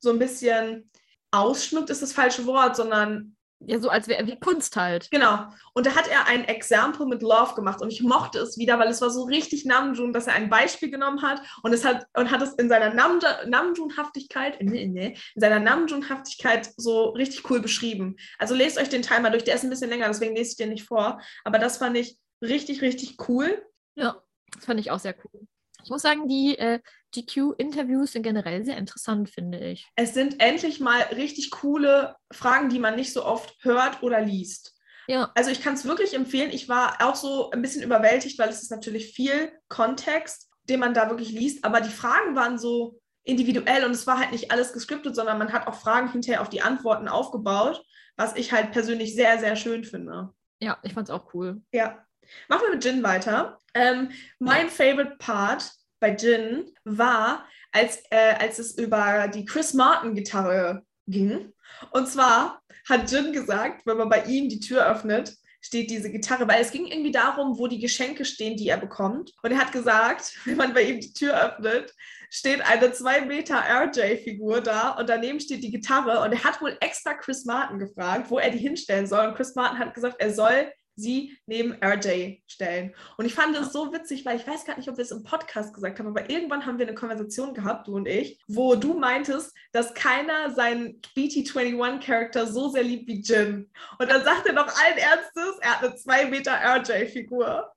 [0.00, 0.90] so ein bisschen
[1.30, 5.10] ausschmückt, ist das falsche Wort, sondern Ja, so als wäre wie Kunst halt.
[5.10, 5.46] Genau.
[5.74, 8.88] Und da hat er ein Example mit Love gemacht und ich mochte es wieder, weil
[8.88, 12.30] es war so richtig Namjoon, dass er ein Beispiel genommen hat und es hat und
[12.30, 18.16] hat es in seiner Namjoon-Haftigkeit, nee, nee, in seiner Namjoon-Haftigkeit so richtig cool beschrieben.
[18.38, 20.56] Also lest euch den Teil mal durch, der ist ein bisschen länger, deswegen lese ich
[20.56, 21.20] den nicht vor.
[21.44, 23.62] Aber das fand ich richtig, richtig cool.
[23.94, 24.22] Ja,
[24.54, 25.46] das fand ich auch sehr cool.
[25.84, 26.80] Ich muss sagen, die äh,
[27.14, 29.88] GQ-Interviews sind generell sehr interessant, finde ich.
[29.96, 34.74] Es sind endlich mal richtig coole Fragen, die man nicht so oft hört oder liest.
[35.06, 36.50] Ja, Also ich kann es wirklich empfehlen.
[36.52, 40.94] Ich war auch so ein bisschen überwältigt, weil es ist natürlich viel Kontext, den man
[40.94, 41.64] da wirklich liest.
[41.64, 45.52] Aber die Fragen waren so individuell und es war halt nicht alles gescriptet, sondern man
[45.52, 47.82] hat auch Fragen hinterher auf die Antworten aufgebaut,
[48.16, 50.30] was ich halt persönlich sehr, sehr schön finde.
[50.62, 51.62] ja, ich fand es auch cool.
[51.72, 52.04] Ja.
[52.48, 53.58] Machen wir mit Jin weiter.
[53.74, 60.82] Ähm, mein favorite Part bei Jin war, als, äh, als es über die Chris Martin-Gitarre
[61.06, 61.52] ging.
[61.92, 66.48] Und zwar hat Jin gesagt, wenn man bei ihm die Tür öffnet, steht diese Gitarre,
[66.48, 69.32] weil es ging irgendwie darum, wo die Geschenke stehen, die er bekommt.
[69.42, 71.94] Und er hat gesagt, wenn man bei ihm die Tür öffnet,
[72.30, 76.22] steht eine 2 Meter RJ-Figur da und daneben steht die Gitarre.
[76.22, 79.26] Und er hat wohl extra Chris Martin gefragt, wo er die hinstellen soll.
[79.26, 82.94] Und Chris Martin hat gesagt, er soll sie neben RJ stellen.
[83.16, 85.22] Und ich fand es so witzig, weil ich weiß gar nicht, ob wir es im
[85.24, 88.94] Podcast gesagt haben, aber irgendwann haben wir eine Konversation gehabt, du und ich, wo du
[88.94, 93.70] meintest, dass keiner seinen BT21-Charakter so sehr liebt wie Jin.
[93.98, 97.70] Und dann sagt er noch allen Ernstes, er hat eine 2 Meter RJ-Figur.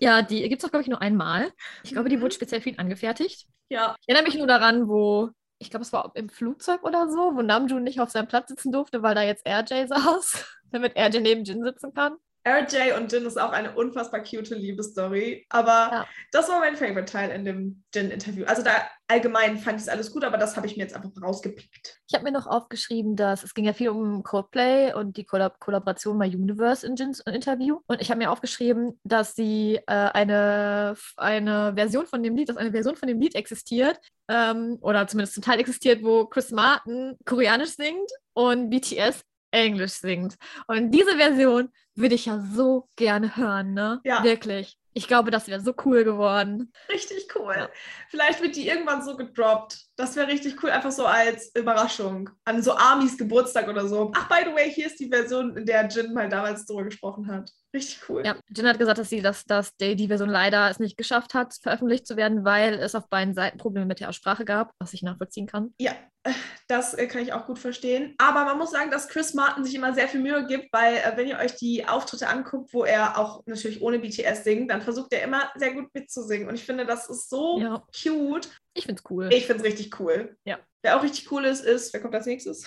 [0.00, 1.52] Ja, die gibt es auch, glaube ich, nur einmal.
[1.82, 2.20] Ich glaube, die Mhm.
[2.22, 3.46] wurde speziell für ihn angefertigt.
[3.70, 7.34] Ja, Ich erinnere mich nur daran, wo, ich glaube, es war im Flugzeug oder so,
[7.34, 11.20] wo Namjoon nicht auf seinem Platz sitzen durfte, weil da jetzt RJ saß, damit RJ
[11.20, 12.16] neben Jin sitzen kann.
[12.46, 15.46] RJ und Jin ist auch eine unfassbar cute Liebesstory.
[15.50, 16.06] Aber Ja.
[16.32, 18.44] das war mein Favorite-Teil in dem Jin-Interview.
[18.46, 18.72] Also da
[19.08, 22.00] allgemein fand ich es alles gut, aber das habe ich mir jetzt einfach rausgepickt.
[22.08, 25.60] Ich habe mir noch aufgeschrieben, dass es ging ja viel um Coldplay und die Kollab
[25.60, 27.80] Kollaboration bei Universe in Jins Interview.
[27.86, 32.56] Und ich habe mir aufgeschrieben, dass sie äh, eine, eine Version von dem Lied, dass
[32.56, 33.98] eine Version von dem Lied existiert,
[34.30, 40.36] ähm, oder zumindest zum Teil existiert, wo Chris Martin koreanisch singt und BTS Englisch singt.
[40.66, 44.00] Und diese Version würde ich ja so gerne hören, ne?
[44.04, 44.22] Ja.
[44.22, 44.78] Wirklich.
[44.94, 46.72] Ich glaube, das wäre so cool geworden.
[46.88, 47.54] Richtig cool.
[47.56, 47.68] Ja.
[48.08, 49.87] Vielleicht wird die irgendwann so gedroppt.
[49.98, 52.30] Das wäre richtig cool, einfach so als Überraschung.
[52.44, 54.12] An so Amis Geburtstag oder so.
[54.14, 57.26] Ach, by the way, hier ist die Version, in der Jin mal damals drüber gesprochen
[57.26, 57.50] hat.
[57.74, 58.22] Richtig cool.
[58.24, 61.34] Ja, Jen hat gesagt, dass sie dass, dass die, die Version leider es nicht geschafft
[61.34, 64.94] hat, veröffentlicht zu werden, weil es auf beiden Seiten Probleme mit der Aussprache gab, was
[64.94, 65.74] ich nachvollziehen kann.
[65.80, 66.32] Ja, äh,
[66.68, 68.14] das äh, kann ich auch gut verstehen.
[68.18, 71.16] Aber man muss sagen, dass Chris Martin sich immer sehr viel Mühe gibt, weil äh,
[71.16, 75.12] wenn ihr euch die Auftritte anguckt, wo er auch natürlich ohne BTS singt, dann versucht
[75.12, 76.48] er immer sehr gut mitzusingen.
[76.48, 77.82] Und ich finde, das ist so Ja.
[78.00, 78.48] cute.
[78.78, 79.28] Ich finde es cool.
[79.32, 80.36] Ich finde es richtig cool.
[80.44, 80.60] Ja.
[80.82, 82.64] Wer auch richtig cool ist, ist, wer kommt als nächstes?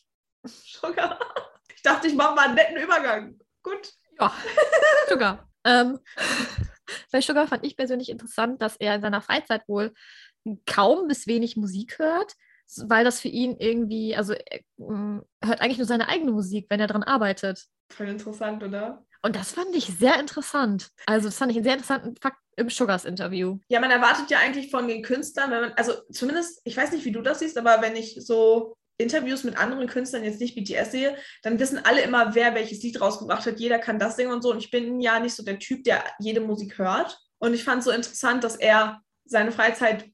[0.44, 1.20] Sugar.
[1.74, 3.38] Ich dachte, ich mache mal einen netten Übergang.
[3.62, 3.92] Gut.
[4.18, 4.34] Ja,
[5.08, 5.48] Sugar.
[5.64, 6.00] ähm,
[7.12, 9.94] bei Sugar fand ich persönlich interessant, dass er in seiner Freizeit wohl
[10.66, 12.34] kaum bis wenig Musik hört,
[12.88, 16.80] weil das für ihn irgendwie, also er mm, hört eigentlich nur seine eigene Musik, wenn
[16.80, 17.64] er dran arbeitet.
[17.92, 19.06] Voll interessant, oder?
[19.26, 20.90] Und das fand ich sehr interessant.
[21.04, 23.58] Also, das fand ich einen sehr interessanten Fakt im Sugars-Interview.
[23.66, 27.04] Ja, man erwartet ja eigentlich von den Künstlern, wenn man, also zumindest, ich weiß nicht,
[27.04, 30.92] wie du das siehst, aber wenn ich so Interviews mit anderen Künstlern jetzt nicht BTS
[30.92, 33.58] sehe, dann wissen alle immer, wer welches Lied rausgebracht hat.
[33.58, 34.52] Jeder kann das singen und so.
[34.52, 37.18] Und ich bin ja nicht so der Typ, der jede Musik hört.
[37.38, 40.08] Und ich fand es so interessant, dass er seine Freizeit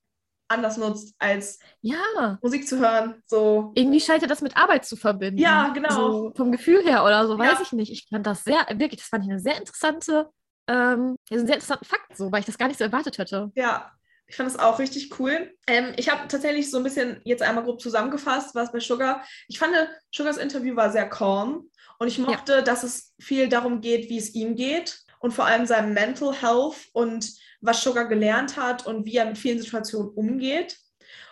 [0.53, 3.23] anders nutzt, als Ja, Musik zu hören.
[3.27, 5.41] So, irgendwie scheint er das mit Arbeit zu verbinden.
[5.41, 5.91] Ja, genau.
[5.91, 7.63] So vom Gefühl her oder so, weiß Ja.
[7.63, 7.91] ich nicht.
[7.93, 10.29] Ich fand das sehr, wirklich, das fand ich eine sehr interessante,
[10.69, 13.51] ähm, ja, einen sehr interessanten Fakt, so, weil ich das gar nicht so erwartet hätte.
[13.55, 13.91] ja.
[14.29, 15.53] Ich fand es auch richtig cool.
[15.67, 19.23] Ähm, ich habe tatsächlich so ein bisschen jetzt einmal grob zusammengefasst, was bei Sugar.
[19.47, 19.75] Ich fand,
[20.11, 24.35] Sugars Interview war sehr calm und ich mochte, dass es viel darum geht, wie es
[24.35, 27.31] ihm geht und vor allem seinem Mental Health und
[27.63, 30.77] was Sugar gelernt hat und wie er mit vielen Situationen umgeht.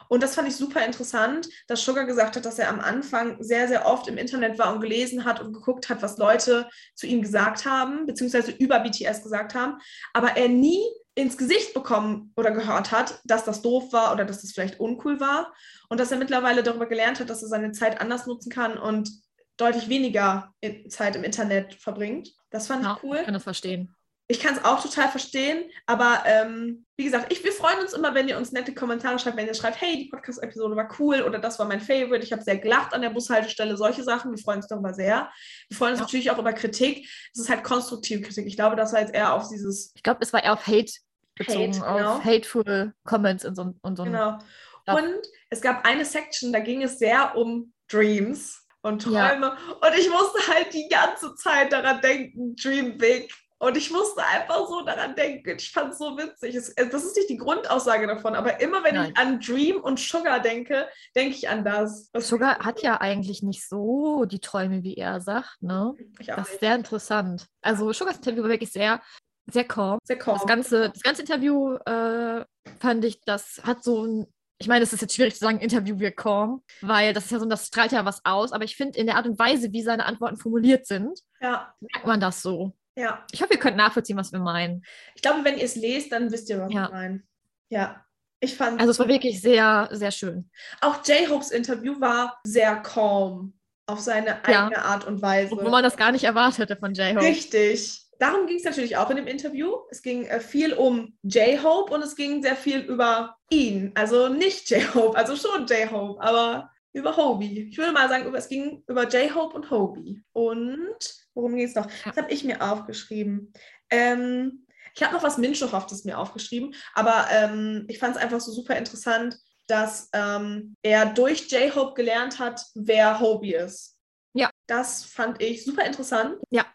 [0.08, 3.68] Und das fand ich super interessant, dass Sugar gesagt hat, dass er am Anfang sehr,
[3.68, 7.22] sehr oft im Internet war und gelesen hat und geguckt hat, was Leute zu ihm
[7.22, 9.78] gesagt haben, beziehungsweise über BTS gesagt haben,
[10.12, 10.82] aber er nie
[11.14, 15.20] ins Gesicht bekommen oder gehört hat, dass das doof war oder dass das vielleicht uncool
[15.20, 15.52] war
[15.88, 19.10] und dass er mittlerweile darüber gelernt hat, dass er seine Zeit anders nutzen kann und
[19.56, 20.52] deutlich weniger
[20.88, 22.32] Zeit im Internet verbringt.
[22.50, 23.18] Das fand Ja, ich cool.
[23.18, 23.94] ich kann das verstehen.
[24.30, 28.14] Ich kann es auch total verstehen, aber ähm, wie gesagt, ich, wir freuen uns immer,
[28.14, 31.40] wenn ihr uns nette Kommentare schreibt, wenn ihr schreibt, hey, die Podcast-Episode war cool oder
[31.40, 34.58] das war mein Favorite, ich habe sehr gelacht an der Bushaltestelle, solche Sachen, wir freuen
[34.58, 35.28] uns darüber sehr.
[35.68, 36.04] Wir freuen uns Ja.
[36.04, 37.08] natürlich auch über Kritik.
[37.34, 38.46] Es ist halt konstruktive Kritik.
[38.46, 40.92] Ich glaube, das war jetzt eher auf dieses, Ich glaube, es war eher auf Hate
[41.34, 42.24] bezogen, Hate, auf genau.
[42.24, 44.38] hateful Comments und so, und so genau.
[44.86, 44.94] Ja.
[44.94, 45.16] Und
[45.50, 49.30] es gab eine Section, da ging es sehr um Dreams und Ja.
[49.30, 49.56] Träume.
[49.80, 53.34] Und ich musste halt die ganze Zeit daran denken, Dream Big.
[53.62, 55.56] Und ich musste einfach so daran denken.
[55.58, 56.54] Ich fand es so witzig.
[56.54, 59.10] Es, äh, das ist nicht die Grundaussage davon, aber immer wenn Nein.
[59.10, 62.08] ich an Dream und Sugar denke, denke ich an das.
[62.14, 65.94] Was Sugar hat ja eigentlich nicht so die Träume, wie er sagt, ne?
[66.26, 67.46] Das ist sehr interessant.
[67.60, 69.02] Also Sugars Interview war wirklich sehr,
[69.46, 69.98] sehr calm.
[70.04, 70.38] sehr calm.
[70.38, 72.44] Das ganze, das ganze Interview äh,
[72.80, 74.26] fand ich, das hat so ein,
[74.58, 77.38] ich meine, es ist jetzt schwierig zu sagen, Interview wir calm, weil das ist ja
[77.38, 79.82] so, das strahlt ja was aus, aber ich finde, in der Art und Weise, wie
[79.82, 82.72] seine Antworten formuliert sind, Ja, merkt man das so.
[83.00, 83.24] Ja.
[83.32, 84.84] Ich hoffe, ihr könnt nachvollziehen, was wir meinen.
[85.14, 86.84] Ich glaube, wenn ihr es lest, dann wisst ihr, was Ja.
[86.86, 87.22] ich meine.
[87.70, 88.04] Ja.
[88.42, 90.50] Ich fand, Also es war wirklich sehr, sehr schön.
[90.80, 93.52] auch J-Hopes Interview war sehr calm
[93.86, 94.66] auf seine Ja.
[94.66, 95.52] eigene Art und Weise.
[95.52, 97.24] Obwohl man das gar nicht erwartete von J-Hope.
[97.24, 98.06] Richtig.
[98.18, 99.74] Darum ging es natürlich auch in dem Interview.
[99.90, 103.92] Es ging äh, viel um J-Hope und es ging sehr viel über ihn.
[103.94, 107.68] Also nicht J-Hope, also schon J-Hope, aber über Hobie.
[107.70, 110.22] Ich würde mal sagen, es ging über J-Hope und Hobie.
[110.32, 110.98] Und
[111.34, 111.86] worum ging es noch?
[112.04, 113.52] Das habe ich mir aufgeschrieben.
[113.90, 118.50] Ähm, ich habe noch was Minschehoftes mir aufgeschrieben, aber ähm, ich fand es einfach so
[118.52, 123.96] super interessant, dass ähm, er durch J-Hope gelernt hat, wer Hobie ist.
[124.34, 124.50] Ja.
[124.66, 126.36] Das fand ich super interessant.
[126.50, 126.66] Ja.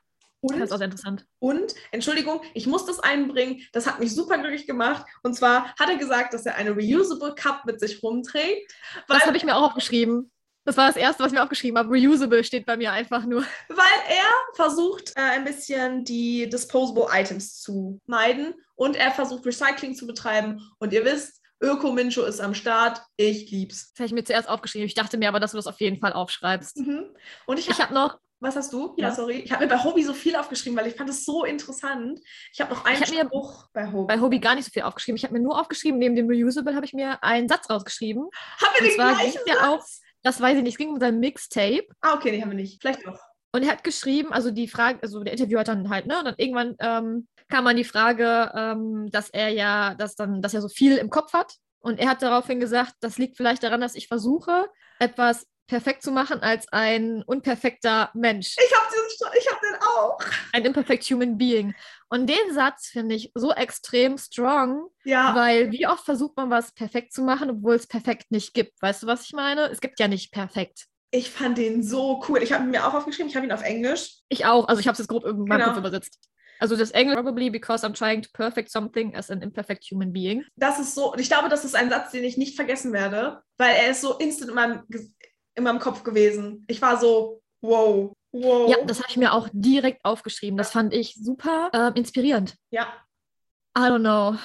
[0.41, 1.25] Und Das ist auch sehr interessant.
[1.39, 5.05] und, Entschuldigung, ich muss das einbringen, das hat mich super glücklich gemacht.
[5.23, 8.71] Und zwar hat er gesagt, dass er eine Reusable Cup mit sich rumträgt,
[9.07, 10.31] Das habe ich mir auch aufgeschrieben.
[10.65, 11.89] Das war das Erste, was ich mir aufgeschrieben habe.
[11.89, 13.41] Reusable steht bei mir einfach nur.
[13.69, 19.95] weil er versucht, äh, ein bisschen die Disposable Items zu meiden und er versucht, Recycling
[19.95, 20.59] zu betreiben.
[20.79, 23.01] Und ihr wisst, Öko-Mincho ist am Start.
[23.15, 23.91] Ich lieb's.
[23.93, 24.87] Das habe ich mir zuerst aufgeschrieben.
[24.87, 26.77] Ich dachte mir aber, dass du das auf jeden Fall aufschreibst.
[26.77, 27.05] Mhm.
[27.45, 28.93] Und ich habe, habe noch, was hast du?
[28.97, 29.15] Ja, Ja.
[29.15, 29.35] sorry.
[29.39, 32.19] Ich habe mir bei Hobby so viel aufgeschrieben, weil ich fand es so interessant.
[32.51, 34.13] Ich habe noch einen Ich hab Spruch bei Hobby.
[34.15, 35.15] bei Hobby gar nicht so viel aufgeschrieben.
[35.17, 38.27] Ich habe mir nur aufgeschrieben, neben dem Reusable habe ich mir einen Satz rausgeschrieben.
[38.61, 39.83] haben wir den gleichen ja auch,
[40.25, 41.85] das weiß ich nicht, es ging um sein Mixtape.
[42.01, 42.81] Ah, okay, den haben wir nicht.
[42.81, 43.19] Vielleicht doch.
[43.53, 46.25] Und er hat geschrieben, also die Frage, also der Interviewer hat dann halt, ne, und
[46.25, 50.61] dann irgendwann ähm, kam man die Frage, ähm, dass er ja, dass dann, dass er
[50.61, 51.53] so viel im Kopf hat.
[51.79, 54.65] Und er hat daraufhin gesagt, das liegt vielleicht daran, dass ich versuche,
[54.99, 58.55] etwas perfekt zu machen als ein unperfekter Mensch.
[58.57, 58.85] Ich habe
[59.51, 60.17] hab den auch.
[60.53, 61.73] Ein imperfect human being.
[62.09, 66.71] Und den Satz finde ich so extrem strong, Ja, weil wie oft versucht man was
[66.73, 68.81] perfekt zu machen, obwohl es perfekt nicht gibt.
[68.81, 69.69] Weißt du, was ich meine?
[69.69, 70.85] Es gibt ja nicht perfekt.
[71.11, 72.41] ich fand den so cool.
[72.43, 74.19] Ich habe ihn mir auch aufgeschrieben, ich habe ihn auf Englisch.
[74.29, 74.67] Ich auch.
[74.67, 75.65] Also ich habe es jetzt grob in meinem Genau.
[75.69, 76.19] Kopf übersetzt.
[76.59, 80.45] Also das Englisch probably because I'm trying to perfect something as an imperfect human being.
[80.55, 83.41] Das ist so, und ich glaube, das ist ein Satz, den ich nicht vergessen werde,
[83.57, 84.83] weil er ist so instant in meinem,
[85.55, 86.65] in meinem Kopf gewesen.
[86.67, 88.69] Ich war so, wow, wow.
[88.69, 90.57] Ja, das habe ich mir auch direkt aufgeschrieben.
[90.57, 92.55] Das fand ich super ähm, inspirierend.
[92.71, 92.87] ja.
[93.77, 94.37] I don't know.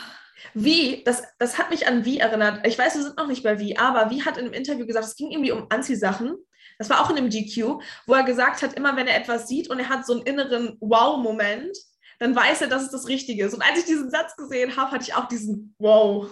[0.55, 2.67] Wie, das, das hat mich an Wie erinnert.
[2.67, 5.07] Ich weiß, wir sind noch nicht bei Wie, aber Wie hat in einem Interview gesagt,
[5.07, 6.35] es ging irgendwie um Anziehsachen.
[6.79, 9.71] Das war auch in einem GQ, wo er gesagt hat, immer wenn er etwas sieht
[9.71, 11.77] und er hat so einen inneren Wow-Moment,
[12.19, 13.55] dann weiß er, dass es das Richtige ist.
[13.55, 16.29] Und als ich diesen Satz gesehen habe, hatte ich auch diesen Wow.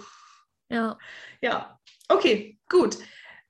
[0.69, 0.97] Ja.
[1.41, 2.97] Ja, okay, gut.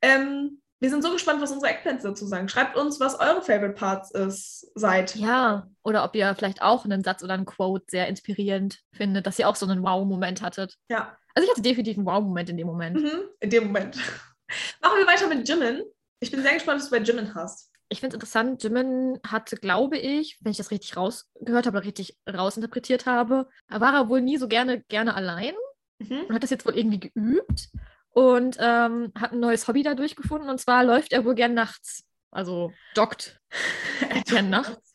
[0.01, 2.47] Ähm, wir sind so gespannt, was unsere Eckplätze dazu sagen.
[2.47, 5.15] Schreibt uns, was eure Favorite Parts ist, seid.
[5.15, 9.39] Ja, oder ob ihr vielleicht auch einen Satz oder ein Quote sehr inspirierend findet, dass
[9.39, 10.75] ihr auch so einen Wow-Moment hattet.
[10.89, 11.17] Ja.
[11.35, 12.97] Also ich hatte definitiv einen Wow-Moment in dem Moment.
[13.01, 13.95] Mhm, in dem Moment.
[14.81, 15.83] Machen wir weiter mit Jimin.
[16.21, 17.69] Ich bin sehr gespannt, was du bei Jimin hast.
[17.91, 21.85] Ich finde es interessant, Jimin hatte, glaube ich, wenn ich das richtig rausgehört habe oder
[21.87, 25.53] richtig rausinterpretiert habe, war er wohl nie so gerne, gerne allein
[26.01, 26.21] Mhm.
[26.29, 27.69] und hat das jetzt wohl irgendwie geübt
[28.11, 30.49] und ähm, hat ein neues Hobby dadurch gefunden.
[30.49, 32.03] Und zwar läuft er wohl gern nachts.
[32.31, 33.39] Also joggt
[34.27, 34.93] gern nachts.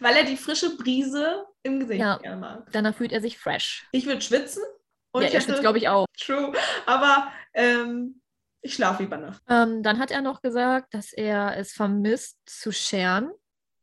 [0.00, 2.18] Weil er die frische Brise im Gesicht Ja.
[2.18, 2.68] gerne mag.
[2.72, 3.86] Danach fühlt er sich fresh.
[3.92, 4.62] Ich würde schwitzen.
[5.12, 6.06] Und ja, ich er schwitzt, glaube ich, auch.
[6.18, 6.52] True.
[6.86, 8.20] Aber ähm,
[8.62, 9.42] ich schlafe lieber nachts.
[9.48, 13.30] Ähm, dann hat er noch gesagt, dass er es vermisst zu sharen.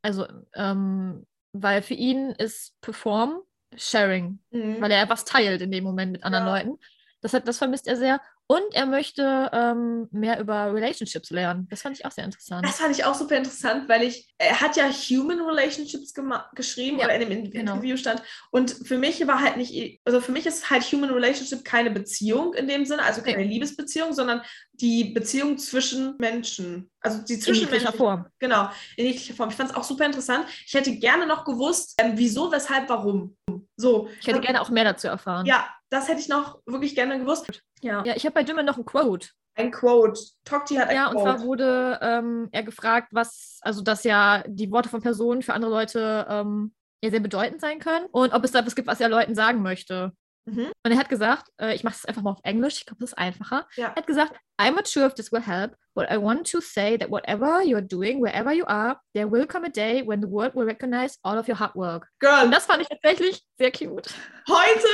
[0.01, 3.41] Also, ähm, weil für ihn ist Perform
[3.75, 4.79] Sharing, Mhm.
[4.81, 6.57] weil er was teilt in dem Moment mit anderen Ja.
[6.57, 6.79] Leuten.
[7.21, 8.21] Das, hat, das vermisst er sehr.
[8.49, 11.67] Und er möchte ähm, mehr über Relationships lernen.
[11.69, 12.65] Das fand ich auch sehr interessant.
[12.65, 16.13] Das fand ich auch super interessant, weil ich, er hat ja Human Relationships
[16.55, 17.73] geschrieben Ja, oder in dem In- genau.
[17.73, 18.23] Interview stand.
[18.51, 22.53] Und für mich war halt nicht, also für mich ist halt Human Relationship keine Beziehung
[22.53, 23.47] in dem Sinne, also keine Nee.
[23.49, 26.89] Liebesbeziehung, sondern die Beziehung zwischen Menschen.
[27.01, 28.27] Also die in jeglicher zwischenmenschliche Form.
[28.39, 29.49] Genau, in jeglicher Form.
[29.49, 30.45] Ich fand es auch super interessant.
[30.65, 33.35] Ich hätte gerne noch gewusst, ähm, wieso, weshalb, warum.
[33.75, 34.07] So.
[34.21, 35.45] Ich hätte ähm, gerne auch mehr dazu erfahren.
[35.45, 37.45] Ja, das hätte ich noch wirklich gerne gewusst.
[37.81, 38.03] Ja.
[38.05, 39.29] Ja, ich habe bei Jimin noch ein Quote.
[39.55, 40.19] Ein Quote.
[40.45, 41.23] Tokti hat ein Ja, und Quote.
[41.37, 45.71] zwar wurde ähm, er gefragt, was, also dass ja die Worte von Personen für andere
[45.71, 49.09] Leute ähm, ja sehr bedeutend sein können und ob es da etwas gibt, was er
[49.09, 50.11] Leuten sagen möchte.
[50.45, 50.71] Mhm.
[50.83, 53.09] Und er hat gesagt, äh, ich mache das einfach mal auf Englisch, ich glaube, das
[53.11, 53.67] ist einfacher.
[53.75, 53.87] Ja.
[53.87, 56.97] Er hat gesagt, I'm not sure if this will help, but I want to say
[56.97, 60.55] that whatever you're doing, wherever you are, there will come a day when the world
[60.55, 62.07] will recognize all of your hard work.
[62.19, 64.09] Girl, Und das fand ich tatsächlich sehr cute.
[64.47, 64.87] heute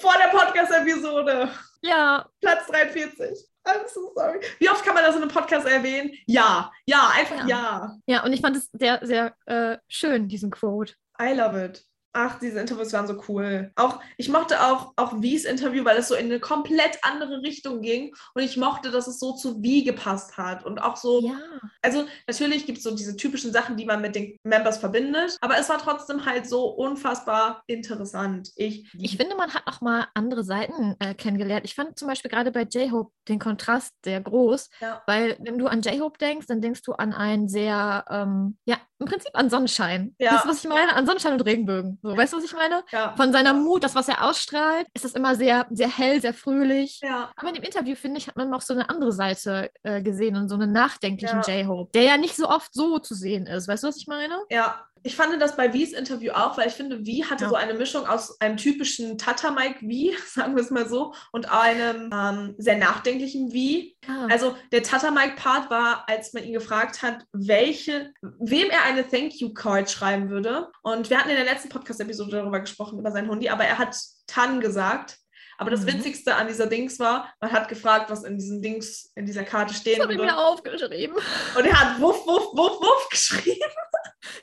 [0.00, 1.48] vor der Podcast-Episode.
[1.82, 3.46] Ja, Platz 43.
[3.66, 4.40] I'm so sorry.
[4.58, 6.12] Wie oft kann man das in einem Podcast erwähnen?
[6.26, 7.46] Ja, ja, einfach Ja.
[7.46, 7.96] ja.
[8.06, 10.94] ja, und ich fand es sehr, sehr äh, schön, diesen Quote.
[11.20, 11.84] I love it.
[12.12, 13.70] Ach, diese Interviews waren so cool.
[13.76, 17.82] Auch, ich mochte auch, auch Wies Interview, weil es so in eine komplett andere Richtung
[17.82, 18.12] ging.
[18.34, 20.64] Und ich mochte, dass es so zu Wie gepasst hat.
[20.64, 21.38] Und auch so, Ja.
[21.82, 25.36] also natürlich gibt es so diese typischen Sachen, die man mit den Members verbindet.
[25.40, 28.50] Aber es war trotzdem halt so unfassbar interessant.
[28.56, 31.64] Ich, Ich finde, man hat auch mal andere Seiten äh, kennengelernt.
[31.64, 35.02] Ich fand zum Beispiel gerade bei J-Hope den Kontrast sehr groß, Ja.
[35.06, 39.06] weil wenn du an J-Hope denkst, dann denkst du an ein sehr, ähm, ja, im
[39.06, 40.14] Prinzip an Sonnenschein.
[40.18, 40.34] Ja.
[40.34, 40.94] Weißt du, was ich meine?
[40.94, 41.98] An Sonnenschein und Regenbögen.
[42.02, 42.84] So, weißt du, was ich meine?
[42.92, 43.14] ja.
[43.16, 47.00] Von seiner Mut, das, was er ausstrahlt, ist das immer sehr, sehr hell, sehr fröhlich.
[47.02, 47.30] Ja.
[47.36, 50.36] Aber in dem Interview, finde ich, hat man noch so eine andere Seite äh, gesehen
[50.36, 51.54] und so einen nachdenklichen Ja.
[51.60, 53.68] J-Hope, der ja nicht so oft so zu sehen ist.
[53.68, 54.38] Weißt du, was ich meine?
[54.50, 57.50] Ja, ich fand das bei Wies Interview auch, weil ich finde, Wie hatte Ja.
[57.50, 62.10] so eine Mischung aus einem typischen Tata-Mike Wie, sagen wir es mal so, und einem
[62.12, 63.96] ähm, sehr nachdenklichen Wie.
[64.06, 64.26] Ja.
[64.30, 70.28] Also der Tata-Mike-Part war, als man ihn gefragt hat, welche, wem er eine Thank-You-Card schreiben
[70.30, 70.68] würde.
[70.82, 73.96] Und wir hatten in der letzten Podcast-Episode darüber gesprochen, über sein Hundi, aber er hat
[74.26, 75.16] Tan gesagt.
[75.58, 75.88] Aber das Mhm.
[75.88, 79.74] Witzigste an dieser Dings war, man hat gefragt, was in diesem Dings, in dieser Karte
[79.74, 80.32] stehen das habe ich würde.
[80.32, 81.16] mir aufgeschrieben.
[81.56, 83.60] Und er hat Wuff, Wuff, Wuff, Wuff geschrieben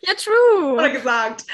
[0.02, 0.74] Ja, true.
[0.74, 1.46] oder gesagt.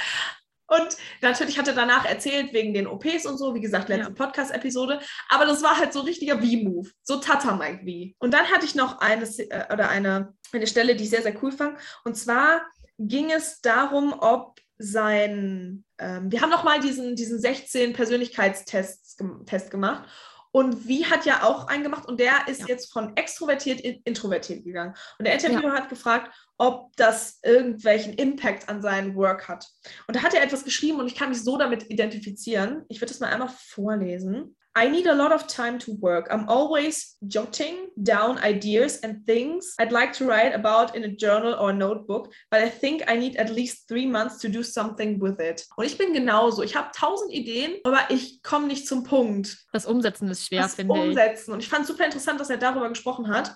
[0.67, 4.15] Und natürlich hat er danach erzählt, wegen den OPs und so, wie gesagt, letzte Ja.
[4.15, 4.99] Podcast-Episode.
[5.29, 8.15] Aber das war halt so richtiger V-Move, so Tata-Mike V.
[8.19, 11.41] Und dann hatte ich noch eine, äh, oder eine, eine Stelle, die ich sehr, sehr
[11.43, 11.77] cool fand.
[12.05, 12.61] Und zwar
[12.97, 19.69] ging es darum, ob sein, ähm, wir haben nochmal diesen, diesen 16 Persönlichkeitstests gem Test
[19.69, 20.09] gemacht.
[20.55, 22.67] Und wie hat ja auch einen gemacht und der ist Ja.
[22.67, 24.93] jetzt von extrovertiert in introvertiert gegangen.
[25.17, 29.67] Und der Interviewer hat gefragt, ob das irgendwelchen Impact an seinen Work hat.
[30.07, 32.85] Und da hat er etwas geschrieben und ich kann mich so damit identifizieren.
[32.87, 34.55] Ich würde das mal einmal vorlesen.
[34.75, 36.27] I need a lot of time to work.
[36.31, 41.53] I'm always jotting down ideas and things I'd like to write about in a journal
[41.53, 45.19] or a notebook, but I think I need at least three months to do something
[45.19, 45.65] with it.
[45.77, 46.63] Und ich bin genauso.
[46.63, 49.63] Ich habe tausend Ideen, aber ich komme nicht zum Punkt.
[49.73, 51.01] Das Umsetzen ist schwer, das finde ich.
[51.09, 51.53] Umsetzen.
[51.53, 53.55] Und ich fand es super interessant, dass er darüber gesprochen hat.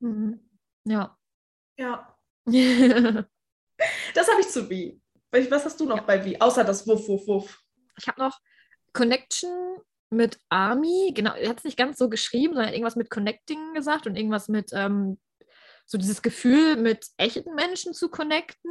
[0.00, 0.38] Mhm.
[0.84, 1.16] Ja.
[1.78, 2.14] Ja,
[2.46, 5.00] das habe ich zu wie.
[5.30, 6.38] Was hast du noch bei wie?
[6.38, 7.62] Außer das Wuff, Wuff, Wuff.
[7.96, 8.38] ich habe noch
[8.92, 9.78] Connection
[10.12, 11.12] mit Army.
[11.14, 14.48] Genau, er hat es nicht ganz so geschrieben, sondern irgendwas mit Connecting gesagt und irgendwas
[14.48, 15.18] mit ähm,
[15.86, 18.70] so dieses Gefühl, mit echten Menschen zu connecten.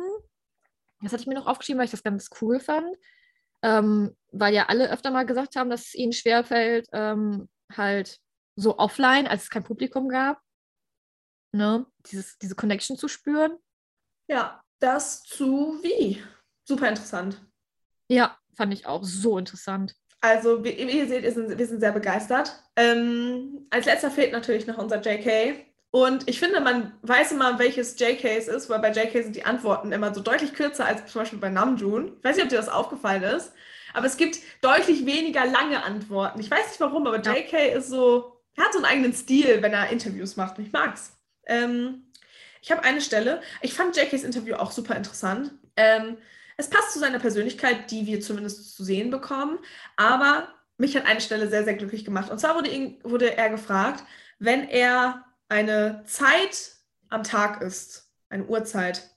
[1.02, 2.96] Das hatte ich mir noch aufgeschrieben, weil ich das ganz cool fand.
[3.64, 8.20] Ähm, weil ja alle öfter mal gesagt haben, dass es ihnen schwerfällt, ähm, halt
[8.56, 10.42] so offline, als es kein Publikum gab,
[11.52, 13.58] ne, dieses, diese Connection zu spüren.
[14.28, 16.24] Ja, das zu wie.
[16.64, 17.42] Super interessant.
[18.08, 19.96] Ja, fand ich auch so interessant.
[20.22, 22.54] Also, wie, ihr seht, wir sind, wir sind sehr begeistert.
[22.76, 25.56] Ähm, als letzter fehlt natürlich noch unser JK.
[25.90, 29.44] Und ich finde, man weiß immer, welches JK es ist, weil bei JK sind die
[29.46, 32.14] Antworten immer so deutlich kürzer als zum Beispiel bei Namjoon.
[32.18, 33.52] Ich weiß nicht, ob dir das aufgefallen ist,
[33.94, 36.40] aber es gibt deutlich weniger lange Antworten.
[36.40, 37.34] Ich weiß nicht warum, aber Ja.
[37.34, 40.60] JK ist so, er hat so einen eigenen Stil, wenn er Interviews macht.
[40.60, 41.18] Ich mag's.
[41.46, 42.04] Ähm,
[42.62, 43.42] ich habe eine Stelle.
[43.62, 45.52] Ich fand JKs Interview auch super interessant.
[45.76, 46.18] Ähm,
[46.62, 49.58] es passt zu seiner Persönlichkeit, die wir zumindest zu sehen bekommen.
[49.98, 50.48] Aber
[50.78, 52.30] mich hat eine Stelle sehr, sehr glücklich gemacht.
[52.30, 54.04] Und zwar wurde, ihn, wurde er gefragt,
[54.40, 56.72] wenn er eine Zeit
[57.10, 59.10] am Tag ist, eine Uhrzeit,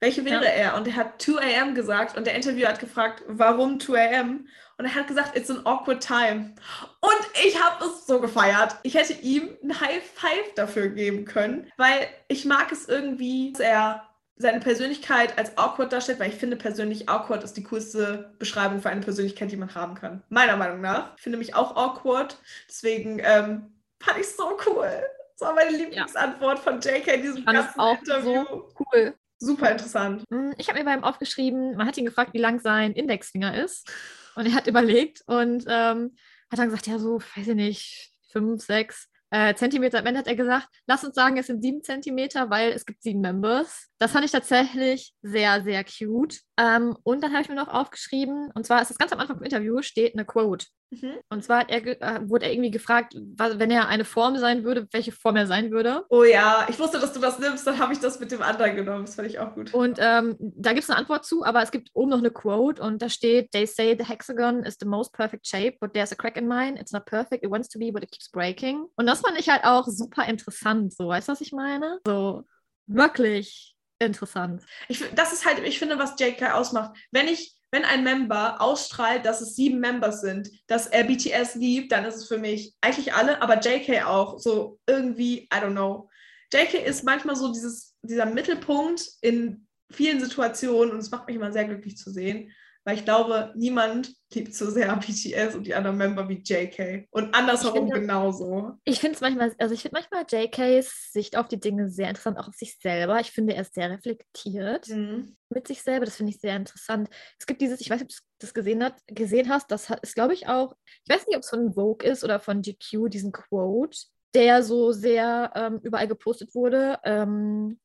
[0.00, 0.50] welche wäre Ja.
[0.50, 0.76] er?
[0.76, 1.74] Und er hat 2 a.m.
[1.74, 4.48] gesagt und der Interviewer hat gefragt, warum 2 a.m.?
[4.78, 6.54] Und er hat gesagt, it's an awkward time.
[7.00, 8.76] Und ich habe es so gefeiert.
[8.82, 13.60] Ich hätte ihm ein High Five dafür geben können, weil ich mag es irgendwie, dass
[13.60, 14.02] er
[14.38, 18.90] seine Persönlichkeit als awkward darstellt, weil ich finde persönlich awkward ist die coolste Beschreibung für
[18.90, 20.22] eine Persönlichkeit, die man haben kann.
[20.28, 21.14] Meiner Meinung nach.
[21.16, 22.36] Ich finde mich auch awkward.
[22.68, 24.90] Deswegen ähm, fand ich es so cool.
[25.38, 28.44] Das war meine Lieblingsantwort von JK in diesem Fand ganzen auch Interview.
[28.48, 29.14] so cool.
[29.38, 30.24] Super interessant.
[30.30, 33.62] Hm, Ich habe mir bei ihm aufgeschrieben, man hat ihn gefragt, wie lang sein Indexfinger
[33.62, 33.90] ist.
[34.34, 36.16] Und er hat überlegt und ähm,
[36.50, 39.98] hat dann gesagt, ja, so, weiß ich nicht, fünf, sechs äh, Zentimeter.
[39.98, 43.02] Am Ende hat er gesagt, lass uns sagen, es sind sieben Zentimeter, weil es gibt
[43.02, 43.88] sieben Members.
[43.98, 46.40] Das fand ich tatsächlich sehr, sehr cute.
[46.58, 49.36] Ähm, und dann habe ich mir noch aufgeschrieben, und zwar ist das ganz am Anfang
[49.36, 50.66] vom Interview, steht eine Quote.
[50.90, 51.14] Mhm.
[51.28, 54.64] Und zwar hat er, äh, wurde er irgendwie gefragt, was, wenn er eine Form sein
[54.64, 56.04] würde, welche Form er sein würde.
[56.08, 58.76] Oh ja, ich wusste, dass du das nimmst, dann habe ich das mit dem anderen
[58.76, 59.04] genommen.
[59.04, 59.74] Das fand ich auch gut.
[59.74, 62.82] Und ähm, da gibt es eine Antwort zu, aber es gibt oben noch eine Quote
[62.82, 66.16] und da steht: They say the hexagon is the most perfect shape, but there's a
[66.16, 66.78] crack in mine.
[66.78, 67.44] It's not perfect.
[67.44, 68.86] It wants to be, but it keeps breaking.
[68.96, 70.94] Und das fand ich halt auch super interessant.
[70.94, 71.98] So, weißt du, was ich meine?
[72.06, 72.44] So,
[72.86, 74.62] wirklich interessant.
[74.88, 76.96] Ich, das ist halt, ich finde, was JK ausmacht.
[77.10, 81.92] Wenn ich, wenn ein Member ausstrahlt, dass es sieben Members sind, dass er BTS liebt,
[81.92, 84.38] dann ist es für mich eigentlich alle, aber JK auch.
[84.38, 86.08] So irgendwie, I don't know.
[86.52, 91.52] JK ist manchmal so dieses, dieser Mittelpunkt in vielen Situationen und es macht mich immer
[91.52, 92.52] sehr glücklich zu sehen,
[92.86, 97.08] weil ich glaube, niemand liebt so sehr BTS und die anderen Member wie JK.
[97.10, 98.72] Und andersherum Ich finde- genauso.
[98.84, 102.38] Ich finde es manchmal, also ich finde manchmal JKs Sicht auf die Dinge sehr interessant,
[102.38, 103.18] auch auf sich selber.
[103.20, 104.88] Ich finde, er ist sehr reflektiert.
[104.88, 105.36] Mhm.
[105.48, 106.04] mit sich selber.
[106.06, 107.08] Das finde ich sehr interessant.
[107.38, 110.14] Es gibt dieses, ich weiß nicht, ob du das gesehen, hat, gesehen hast, das ist,
[110.14, 110.74] glaube ich, auch,
[111.04, 113.96] ich weiß nicht, ob es von Vogue ist oder von GQ, diesen Quote,
[114.34, 116.98] der so sehr ähm, überall gepostet wurde.
[117.04, 117.78] Ähm,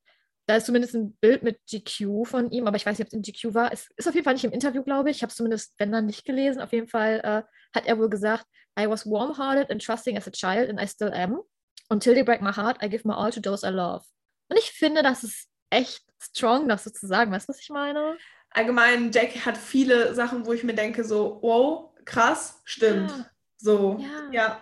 [0.51, 3.13] da ist zumindest ein Bild mit GQ von ihm, aber ich weiß nicht, ob es
[3.13, 3.71] in GQ war.
[3.71, 5.17] Es ist auf jeden Fall nicht im Interview, glaube ich.
[5.17, 6.61] Ich habe es zumindest, wenn dann, nicht gelesen.
[6.61, 7.43] Auf jeden Fall äh,
[7.73, 8.45] hat er wohl gesagt,
[8.77, 11.39] I was warm-hearted and trusting as a child and I still am.
[11.87, 14.03] Until they break my heart, I give my all to those I love.
[14.49, 17.31] Und ich finde, das ist echt strong, das so zu sagen.
[17.31, 18.17] Weißt du, was ich meine?
[18.49, 23.09] Allgemein, JK hat viele Sachen, wo ich mir denke, so, wow, krass, stimmt.
[23.11, 23.25] Ja.
[23.55, 24.31] So, Ja.
[24.33, 24.61] ja.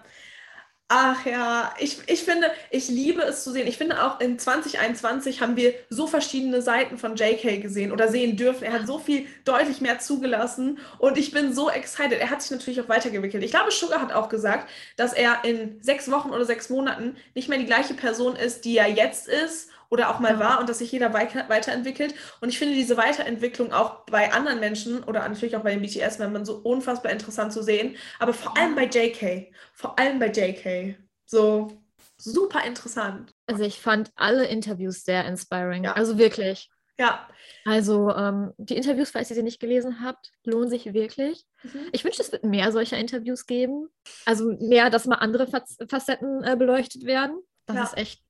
[0.91, 3.67] Ach ja, ich, ich finde, ich liebe es zu sehen.
[3.67, 8.37] Ich finde auch in 2021 haben wir so verschiedene Seiten von JK gesehen oder sehen
[8.37, 8.63] dürfen.
[8.63, 12.19] Er hat so viel deutlich mehr zugelassen und ich bin so excited.
[12.19, 13.43] Er hat sich natürlich auch weiterentwickelt.
[13.43, 14.67] Ich glaube, Sugar hat auch gesagt,
[14.97, 18.75] dass er in sechs Wochen oder sechs Monaten nicht mehr die gleiche Person ist, die
[18.75, 22.13] er jetzt ist oder auch mal war und dass sich jeder weiter, weiterentwickelt.
[22.41, 26.45] Und ich finde diese Weiterentwicklung auch bei anderen Menschen oder natürlich auch bei den BTS-Membern
[26.45, 27.95] so unfassbar interessant zu sehen.
[28.19, 29.51] Aber vor allem bei JK.
[29.73, 30.95] Vor allem bei JK.
[31.25, 31.81] So
[32.17, 33.31] super interessant.
[33.47, 35.85] Also ich fand alle Interviews sehr inspiring.
[35.85, 35.93] Ja.
[35.93, 36.69] Also wirklich.
[36.99, 37.27] Ja.
[37.65, 41.45] Also ähm, die Interviews, falls ihr sie nicht gelesen habt, lohnen sich wirklich.
[41.63, 41.87] Mhm.
[41.93, 43.87] Ich wünsche, es wird mehr solcher Interviews geben.
[44.25, 47.39] Also mehr, dass mal andere Facetten äh, beleuchtet werden.
[47.65, 47.83] Das Ja.
[47.83, 48.21] ist echt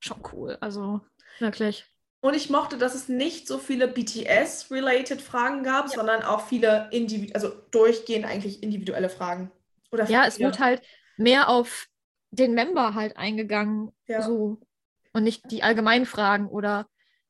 [0.00, 0.58] schon cool.
[0.60, 1.00] Also
[1.38, 1.86] wirklich.
[2.22, 5.92] Und ich mochte, dass es nicht so viele BTS-related Fragen gab, Ja.
[5.92, 9.50] sondern auch viele individu also durchgehend eigentlich individuelle Fragen.
[9.90, 10.82] Oder Ja, es wurde halt
[11.16, 11.86] mehr auf
[12.30, 13.92] den Member halt eingegangen.
[14.06, 14.22] Ja.
[14.22, 14.60] So.
[15.12, 16.86] Und nicht die allgemeinen Fragen oder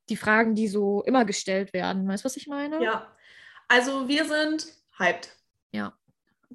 [0.09, 2.07] die Fragen, die so immer gestellt werden.
[2.09, 2.83] Weißt du, was ich meine?
[2.83, 3.17] Ja,
[3.69, 4.67] also wir sind
[4.99, 5.37] hyped.
[5.73, 5.97] Ja.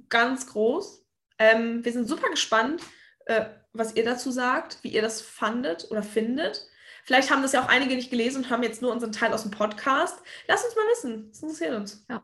[0.09, 1.05] Ganz groß.
[1.39, 2.81] Ähm, wir sind super gespannt,
[3.25, 3.45] äh,
[3.77, 6.67] was ihr dazu sagt, wie ihr das fandet oder findet.
[7.03, 9.43] Vielleicht haben das ja auch einige nicht gelesen und haben jetzt nur unseren Teil aus
[9.43, 10.17] dem Podcast.
[10.47, 11.29] Lasst uns mal wissen.
[11.29, 12.05] Das interessiert uns.
[12.09, 12.15] Ja.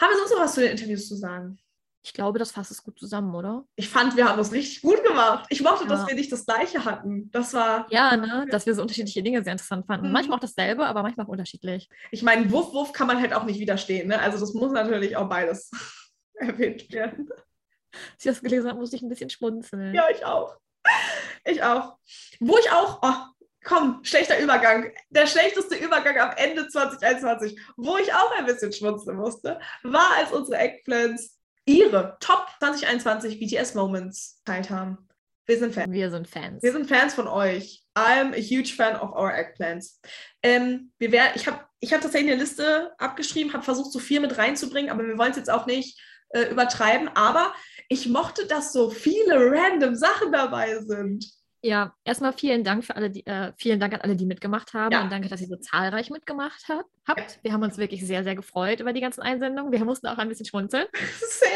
[0.00, 1.58] Haben wir sonst noch was zu den Interviews zu sagen?
[2.02, 3.64] Ich glaube, das fasst es gut zusammen, oder?
[3.74, 5.46] Ich fand, wir haben das richtig gut gemacht.
[5.48, 6.06] Ich mochte, dass Ja.
[6.08, 7.30] wir nicht das Gleiche hatten.
[7.32, 8.46] Das war, Ja, ne?
[8.50, 10.06] Dass wir so unterschiedliche Dinge sehr interessant fanden.
[10.08, 10.12] Mhm.
[10.12, 11.88] Manchmal auch dasselbe, aber manchmal auch unterschiedlich.
[12.12, 14.08] ich meine, Wuff, Wuff kann man halt auch nicht widerstehen.
[14.08, 14.20] Ne?
[14.20, 15.70] Also das muss natürlich auch beides
[16.34, 17.28] erwähnt werden.
[17.92, 19.94] Als ich das gelesen habe, musste ich ein bisschen schmunzeln.
[19.94, 20.56] Ja, ich auch.
[21.48, 21.96] Ich auch.
[22.40, 24.90] Wo ich auch, oh, komm, schlechter Übergang.
[25.10, 30.32] Der schlechteste Übergang am Ende 2021, wo ich auch ein bisschen schmunzeln musste, war, als
[30.32, 35.06] unsere Eggplants ihre Top 2021 BTS-Moments geteilt haben.
[35.46, 35.92] Wir sind Fans.
[35.92, 36.62] Wir sind Fans.
[36.62, 37.84] Wir sind Fans von euch.
[37.96, 40.00] I'm a huge fan of our Eggplants.
[40.42, 44.20] Ähm, wir wär, ich habe ich hab tatsächlich eine Liste abgeschrieben, habe versucht, so viel
[44.20, 46.00] mit reinzubringen, aber wir wollen es jetzt auch nicht
[46.36, 47.08] äh, übertreiben.
[47.14, 47.52] Aber
[47.88, 51.24] ich mochte, dass so viele random Sachen dabei sind.
[51.62, 54.92] Ja, erstmal vielen Dank für alle, die, äh, vielen Dank an alle, die mitgemacht haben
[54.92, 55.02] Ja.
[55.02, 56.84] und danke, dass ihr so zahlreich mitgemacht habt.
[57.08, 57.38] habt.
[57.42, 59.72] Wir haben uns wirklich sehr, sehr gefreut über die ganzen Einsendungen.
[59.72, 60.86] Wir mussten auch ein bisschen schmunzeln.
[61.20, 61.48] Sehr.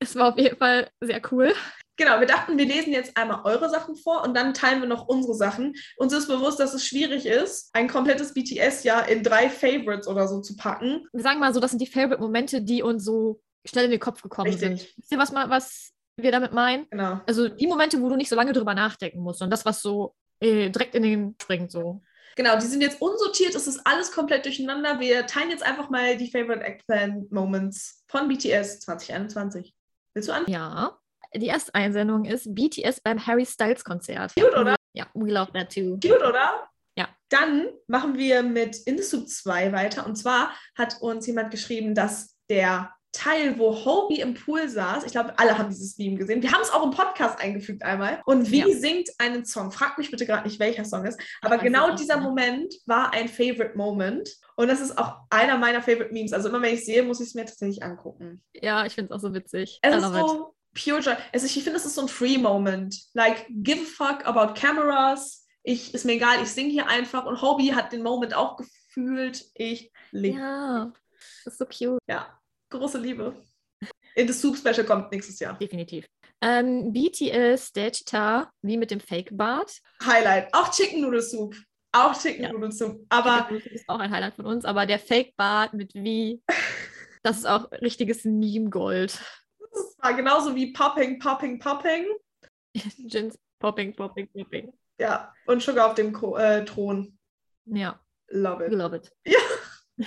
[0.00, 1.54] Es war auf jeden Fall sehr cool.
[1.96, 5.06] Genau, wir dachten, wir lesen jetzt einmal eure Sachen vor und dann teilen wir noch
[5.06, 5.74] unsere Sachen.
[5.96, 10.40] Uns ist bewusst, dass es schwierig ist, ein komplettes BTS-Jahr in drei Favorites oder so
[10.40, 11.06] zu packen.
[11.12, 14.22] Wir sagen mal so, das sind die Favorite-Momente, die uns so schnell in den Kopf
[14.22, 14.80] gekommen Richtig.
[14.80, 14.94] sind.
[14.96, 16.86] Wisst ihr, was, was wir damit meinen?
[16.90, 17.20] Genau.
[17.26, 20.14] Also die Momente, wo du nicht so lange drüber nachdenken musst und das, was so
[20.40, 22.02] äh, direkt in den springt, so.
[22.36, 24.98] Genau, die sind jetzt unsortiert, es ist alles komplett durcheinander.
[24.98, 29.72] Wir teilen jetzt einfach mal die Favorite Eggplant Moments von BTS 2021.
[30.14, 30.44] Willst du an?
[30.48, 30.98] Ja.
[31.36, 34.34] Die erste Einsendung ist BTS beim Harry Styles Konzert.
[34.34, 34.76] Cute, oder?
[34.94, 35.98] Ja, we love that too.
[36.00, 36.68] Cute, oder?
[36.96, 37.08] Ja.
[37.28, 40.06] Dann machen wir mit In the Soup 2 weiter.
[40.06, 45.12] Und zwar hat uns jemand geschrieben, dass der Teil, wo Hobie im Pool saß, ich
[45.12, 46.42] glaube, alle haben dieses Meme gesehen.
[46.42, 48.20] Wir haben es auch im Podcast eingefügt einmal.
[48.26, 48.68] Und wie Ja.
[48.76, 49.70] singt einen Song?
[49.70, 51.18] Frag mich bitte gerade nicht, welcher Song ist.
[51.40, 52.24] Aber genau dieser nicht.
[52.24, 54.28] Moment war ein Favorite Moment.
[54.56, 56.32] Und das ist auch einer meiner Favorite Memes.
[56.32, 58.42] Also immer wenn ich sehe, muss ich es mir tatsächlich angucken.
[58.52, 59.78] Ja, ich finde es auch so witzig.
[59.82, 60.12] Es I ist it.
[60.14, 61.14] so pure joy.
[61.32, 62.96] Also ich finde, es ist so ein Free Moment.
[63.14, 65.46] Like, give a fuck about cameras.
[65.62, 67.24] Ich, ist mir egal, ich singe hier einfach.
[67.26, 69.44] Und Hobie hat den Moment auch gefühlt.
[69.54, 70.38] Ich liebe.
[70.38, 70.84] Ja.
[70.86, 70.92] Ja,
[71.44, 72.00] das ist so cute.
[72.78, 73.34] Große Liebe.
[74.16, 75.58] In the Soup Special kommt nächstes Jahr.
[75.58, 76.06] Definitiv.
[76.40, 79.80] Ähm, BTS, Dechita, wie mit dem Fake-Bart.
[80.04, 80.52] Highlight.
[80.52, 81.56] Auch Chicken Noodle Soup.
[81.92, 82.52] Auch Chicken Ja.
[82.52, 83.04] Noodle Soup.
[83.08, 86.42] Aber das ist auch ein Highlight von uns, aber der Fake-Bart mit wie,
[87.22, 89.18] das ist auch richtiges Meme-Gold.
[89.72, 92.06] es war genauso wie Popping, Popping, Popping.
[92.98, 94.72] Jins popping, popping, popping.
[94.98, 95.32] Ja.
[95.46, 97.18] Und Sugar auf dem Ko äh, Thron.
[97.66, 97.98] Ja,
[98.28, 98.72] Love it.
[98.72, 99.12] love it.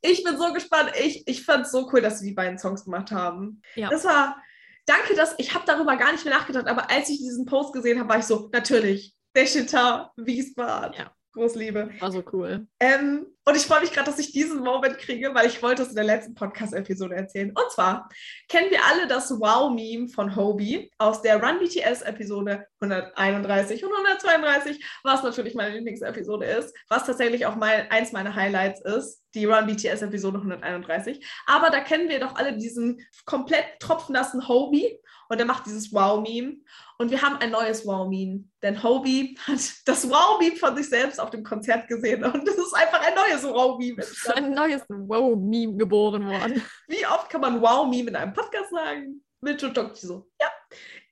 [0.00, 0.92] Ich bin so gespannt.
[1.00, 3.62] Ich, ich fand es so cool, dass sie die beiden Songs gemacht haben.
[3.74, 3.88] Ja.
[3.90, 4.40] Das war,
[4.86, 7.98] danke, dass ich habe darüber gar nicht mehr nachgedacht, aber als ich diesen Post gesehen
[7.98, 10.94] habe, war ich so, natürlich, Deschita, Wiesbaden.
[10.98, 11.12] Ja.
[11.32, 11.90] Großliebe.
[12.00, 12.66] War so cool.
[12.80, 15.88] Ähm, und ich freue mich gerade, dass ich diesen Moment kriege, weil ich wollte es
[15.88, 17.48] in der letzten Podcast-Episode erzählen.
[17.48, 18.06] Und zwar
[18.46, 25.22] kennen wir alle das Wow-Meme von Hobie aus der Run BTS-Episode 131 und 132, was
[25.22, 30.40] natürlich meine Lieblingsepisode ist, was tatsächlich auch mal eins meiner Highlights ist, die Run BTS-Episode
[30.40, 31.26] 131.
[31.46, 36.56] Aber da kennen wir doch alle diesen komplett tropfnassen Hobie und er macht dieses Wow-Meme.
[36.98, 41.30] Und wir haben ein neues Wow-Meme, denn Hobie hat das Wow-Meme von sich selbst auf
[41.30, 43.96] dem Konzert gesehen und es ist einfach ein neues Wow-Meme.
[43.98, 46.62] Es ist ein neues Wow-Meme geboren worden.
[46.88, 49.24] Wie oft kann man Wow-Meme in einem Podcast sagen?
[49.40, 50.28] Mit Jodokji so.
[50.40, 50.48] Ja.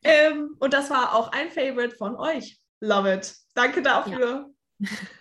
[0.03, 2.61] Ähm, und das war auch ein Favorite von euch.
[2.81, 3.35] Love it.
[3.55, 4.51] Danke dafür.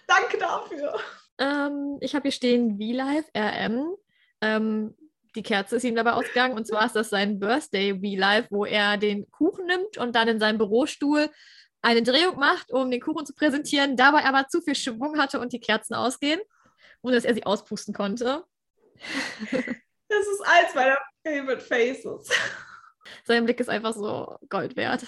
[0.08, 1.00] Danke dafür.
[1.38, 3.96] Ähm, ich habe hier stehen V-Live RM.
[4.42, 4.96] Ähm,
[5.36, 8.98] die Kerze ist ihm dabei ausgegangen und zwar ist das sein Birthday V-Live, wo er
[8.98, 11.30] den Kuchen nimmt und dann in seinem Bürostuhl
[11.82, 15.54] eine Drehung macht, um den Kuchen zu präsentieren, dabei aber zu viel Schwung hatte und
[15.54, 16.40] die Kerzen ausgehen
[17.06, 18.44] und dass er sie auspusten konnte.
[20.08, 22.30] Das ist eins meiner Favorite Faces.
[23.24, 25.04] Sein Blick ist einfach so Gold wert.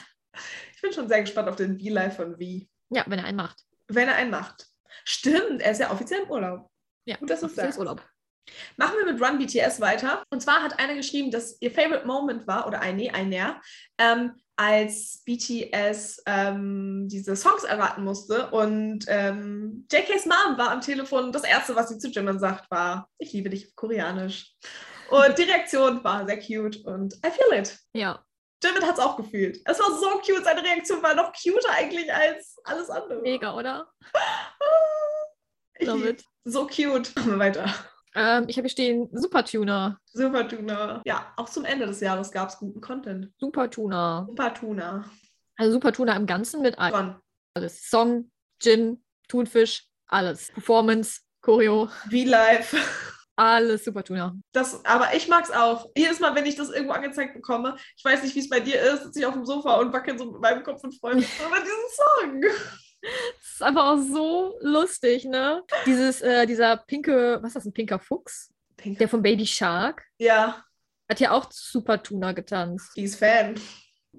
[0.73, 2.65] Ich bin schon sehr gespannt auf den V-Live von V.
[2.89, 3.63] Ja, wenn er einen macht.
[3.87, 4.67] Wenn er einen macht.
[5.05, 6.69] Stimmt, er ist ja offiziell im Urlaub.
[7.05, 7.79] Ja, Gut, dass du das ist sagst.
[7.79, 8.01] Urlaub.
[8.75, 10.23] Machen wir mit Run BTS weiter.
[10.31, 13.61] Und zwar hat einer geschrieben, dass ihr Favorite Moment war, oder ein, nee, ein ja,
[13.99, 18.49] ähm, als BTS ähm, diese Songs erraten musste.
[18.51, 21.31] Und ähm, JK's Mom war am Telefon.
[21.31, 24.55] Das Erste, was sie zu Jimin sagt, war, ich liebe dich auf Koreanisch.
[25.09, 27.79] Und die Reaktion war sehr cute und I feel it.
[27.93, 28.25] Ja,
[28.63, 29.59] Jimin hat es auch gefühlt.
[29.65, 33.21] Es war so cute, seine Reaktion war noch cuter eigentlich als alles andere.
[33.21, 33.89] Mega, oder?
[35.79, 36.23] Ich Love it.
[36.43, 37.15] So cute.
[37.15, 37.71] Machen wir weiter.
[38.17, 39.99] Ähm, ich habe hier stehen Supertuner.
[40.05, 41.01] Super Tuna.
[41.05, 43.31] Ja, auch zum Ende des Jahres gab es guten Content.
[43.37, 44.25] Supertuner.
[44.27, 45.05] Super Tuna.
[45.55, 47.15] Also Supertuner im Ganzen mit all- Von
[47.53, 47.89] alles.
[47.89, 50.51] Song, Gin, Thunfisch, alles.
[50.51, 52.75] Performance, Choreo, V-Live.
[53.35, 54.35] alles Supertuner.
[54.51, 55.85] Das, aber ich mag es auch.
[55.95, 58.81] Jedes Mal, wenn ich das irgendwo angezeigt bekomme, ich weiß nicht, wie es bei dir
[58.81, 61.29] ist, sitze ich auf dem Sofa und wackel so mit meinem Kopf und freue mich
[61.39, 62.41] über diesen Song.
[63.57, 65.63] Ist einfach auch so lustig, ne?
[65.87, 68.53] Dieses, äh, dieser pinke, was ist das, ein pinker Fuchs?
[68.75, 68.99] Pink.
[68.99, 70.63] Der von Baby Shark Ja,
[71.09, 72.91] hat ja auch Supertuner getanzt.
[72.95, 73.59] die ist Fan.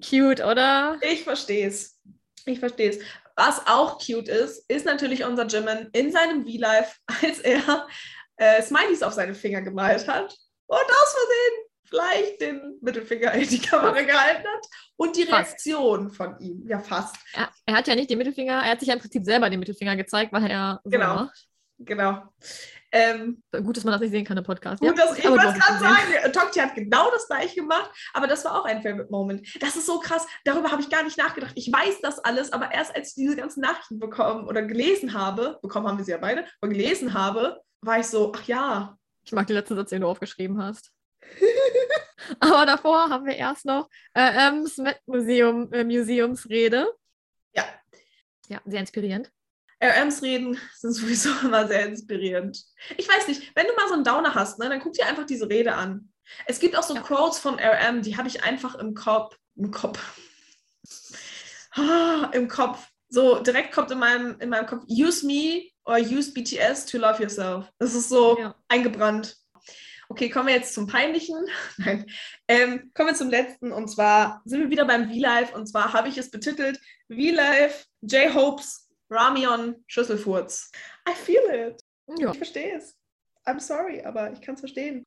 [0.03, 0.97] Cute, oder?
[1.01, 1.97] Ich verstehe es.
[2.45, 2.99] Ich verstehe es.
[3.37, 7.87] Was auch cute ist, ist natürlich unser Jimin in seinem V-Live, als er
[8.35, 10.35] äh, Smileys auf seine Finger gemalt hat
[10.67, 14.65] und aus Versehen vielleicht den Mittelfinger in die Kamera gehalten hat
[14.95, 15.49] und die Fast.
[15.51, 16.65] Reaktion von ihm.
[16.67, 17.15] Ja, fast.
[17.33, 19.59] Er, er hat ja nicht den Mittelfinger, er hat sich ja im Prinzip selber den
[19.59, 21.15] Mittelfinger gezeigt, weil er so Genau.
[21.15, 21.45] macht.
[21.81, 22.23] Genau.
[22.91, 24.81] Ähm, Gut, dass man das nicht sehen kann im Podcast.
[24.81, 28.59] Gut, dass, ich doch, gerade sagen, Tokti hat genau das gleiche gemacht, aber das war
[28.59, 29.47] auch ein Favorite Moment.
[29.61, 31.51] Das ist so krass, darüber habe ich gar nicht nachgedacht.
[31.55, 35.59] Ich weiß das alles, aber erst als ich diese ganzen Nachrichten bekommen oder gelesen habe,
[35.61, 39.31] bekommen haben wir sie ja beide, aber gelesen habe, war ich so, ach ja, Ich
[39.31, 40.91] mag den letzten Satz, den du aufgeschrieben hast.
[42.39, 46.91] aber davor haben wir erst noch äh, ähm, Smet Museum, äh, Museumsrede.
[47.53, 47.65] ja.
[48.47, 49.31] Ja, sehr inspirierend.
[49.81, 52.61] RMs Reden sind sowieso immer sehr inspirierend.
[52.97, 55.25] Ich weiß nicht, wenn du mal so einen Downer hast, ne, dann guck dir einfach
[55.25, 56.11] diese Rede an.
[56.47, 57.01] Es gibt auch so Ja.
[57.01, 59.99] Quotes von RM, die habe ich einfach im Kopf, im Kopf,
[61.75, 62.87] ah, im Kopf.
[63.09, 67.21] So direkt kommt in meinem, in meinem Kopf, use me or use BTS to love
[67.21, 67.71] yourself.
[67.79, 68.55] Das ist so Ja.
[68.67, 69.35] eingebrannt.
[70.11, 71.37] Okay, kommen wir jetzt zum Peinlichen.
[71.77, 72.05] Nein.
[72.47, 76.09] Ähm, kommen wir zum letzten und zwar sind wir wieder beim V-Live und zwar habe
[76.09, 76.79] ich es betitelt
[77.09, 80.71] V-Live, J-Hopes, Ramion, Schüsselfurz.
[81.07, 81.81] I feel it.
[82.17, 82.31] Ja.
[82.31, 82.95] Ich verstehe es.
[83.45, 85.05] I'm sorry, aber ich kann es verstehen.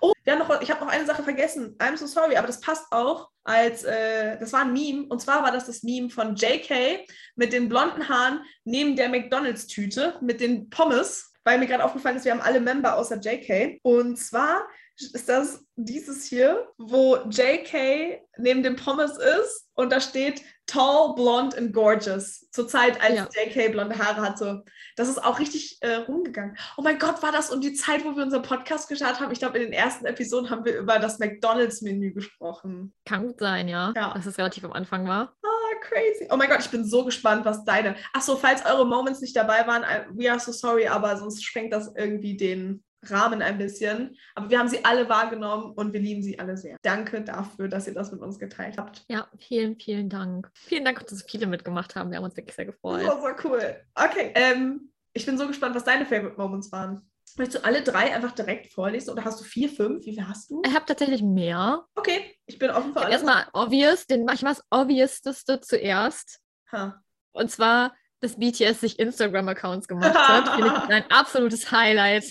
[0.00, 1.76] Oh, wir haben noch, ich habe noch eine Sache vergessen.
[1.78, 5.06] I'm so sorry, aber das passt auch als, äh, das war ein Meme.
[5.08, 10.18] Und zwar war das das Meme von JK mit den blonden Haaren neben der McDonalds-Tüte
[10.22, 13.80] mit den Pommes, weil mir gerade aufgefallen ist, wir haben alle Member außer JK.
[13.82, 14.62] Und zwar
[14.98, 21.56] ist das dieses hier, wo JK neben dem Pommes ist und da steht Tall, Blonde
[21.56, 22.46] and Gorgeous.
[22.52, 23.28] Zur Zeit, als Ja.
[23.32, 24.62] JK blonde Haare hatte.
[24.96, 26.56] Das ist auch richtig äh, rumgegangen.
[26.76, 29.32] Oh mein Gott, war das um die Zeit, wo wir unseren Podcast gestartet haben?
[29.32, 32.94] Ich glaube, in den ersten Episoden haben wir über das McDonalds-Menü gesprochen.
[33.06, 34.12] Kann gut sein, ja, Ja.
[34.14, 35.34] dass es relativ am Anfang war.
[35.42, 35.48] Ah,
[35.80, 36.28] crazy.
[36.30, 37.96] Oh mein Gott, ich bin so gespannt, was deine.
[38.12, 41.92] Achso, falls eure Moments nicht dabei waren, we are so sorry, aber sonst sprengt das
[41.96, 44.16] irgendwie den Rahmen ein bisschen.
[44.34, 46.76] Aber wir haben sie alle wahrgenommen und wir lieben sie alle sehr.
[46.82, 49.04] Danke dafür, dass ihr das mit uns geteilt habt.
[49.08, 50.50] Ja, vielen, vielen Dank.
[50.54, 52.10] Vielen Dank, dass so viele mitgemacht haben.
[52.10, 53.06] Wir haben uns wirklich sehr gefreut.
[53.06, 53.76] war so cool.
[53.94, 57.09] Okay, ähm, ich bin so gespannt, was deine Favorite Moments waren.
[57.36, 60.04] Möchtest du alle drei einfach direkt vorlesen oder hast du vier, fünf?
[60.04, 60.62] Wie viel hast du?
[60.64, 61.86] Ich habe tatsächlich mehr.
[61.94, 63.12] Okay, ich bin offen für alles.
[63.12, 66.40] Erstmal obvious, den mache ich mal das obviouseste zuerst.
[66.72, 67.02] Ha.
[67.32, 70.54] Und zwar, dass BTS sich Instagram-Accounts gemacht hat.
[70.54, 72.24] Finde ich ein absolutes Highlight.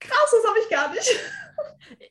[0.00, 1.10] Krass, das habe ich gar nicht.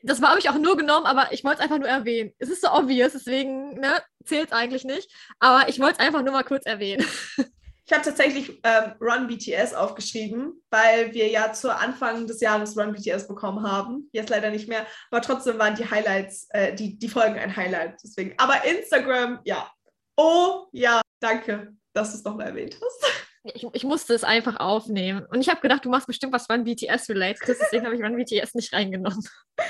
[0.03, 2.31] Das war habe ich auch nur genommen, aber ich wollte es einfach nur erwähnen.
[2.37, 5.11] Es ist so obvious, deswegen ne, zählt es eigentlich nicht.
[5.39, 7.05] Aber ich wollte es einfach nur mal kurz erwähnen.
[7.85, 12.93] Ich habe tatsächlich ähm, Run BTS aufgeschrieben, weil wir ja zu Anfang des Jahres Run
[12.93, 14.09] BTS bekommen haben.
[14.13, 17.99] Jetzt leider nicht mehr, aber trotzdem waren die Highlights, äh, die, die Folgen ein Highlight.
[18.03, 18.33] Deswegen.
[18.37, 19.69] Aber Instagram, ja.
[20.15, 23.23] Oh ja, danke, dass du es nochmal erwähnt hast.
[23.43, 25.25] Ich, ich musste es einfach aufnehmen.
[25.29, 27.45] Und ich habe gedacht, du machst bestimmt was Run BTS related.
[27.45, 29.27] Deswegen habe ich Run BTS nicht reingenommen.
[29.57, 29.63] Äh,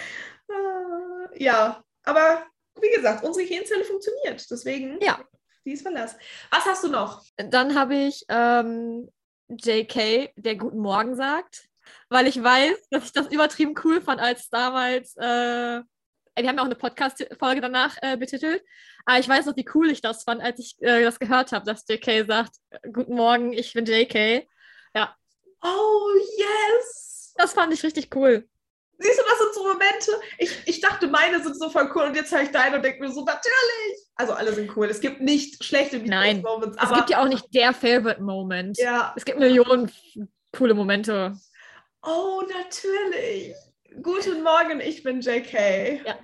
[1.44, 2.46] ja, aber
[2.80, 4.46] wie gesagt, unsere Gehirnzelle funktioniert.
[4.52, 5.20] Deswegen, Ja.
[5.66, 6.16] Die ist Verlass.
[6.52, 7.24] Was hast du noch?
[7.38, 9.10] Dann habe ich ähm,
[9.50, 11.70] JK, der Guten Morgen sagt,
[12.10, 16.62] weil ich weiß, dass ich das übertrieben cool fand, als damals, äh, wir haben ja
[16.62, 18.64] auch eine Podcast-Folge danach äh, betitelt,
[19.06, 21.66] aber ich weiß noch, wie cool ich das fand, als ich äh, das gehört habe,
[21.66, 22.56] dass JK sagt,
[22.92, 24.48] Guten Morgen, ich bin JK.
[25.64, 27.34] Oh, yes!
[27.38, 28.48] Das fand ich richtig cool.
[29.00, 30.12] Siehst du, das sind so Momente.
[30.38, 33.02] Ich, ich dachte, meine sind so voll cool und jetzt höre ich deine und denke
[33.02, 34.08] mir so, natürlich.
[34.16, 34.88] Also alle sind cool.
[34.88, 36.78] Es gibt nicht schlechte Nein, Moments.
[36.82, 38.78] Es gibt ja auch nicht der Favorite-Moment.
[38.78, 39.14] Ja.
[39.16, 39.92] Es gibt Millionen
[40.56, 41.34] coole Momente.
[42.06, 43.56] Oh, natürlich.
[44.02, 46.06] Guten Morgen, ich bin JK.
[46.06, 46.18] Ja.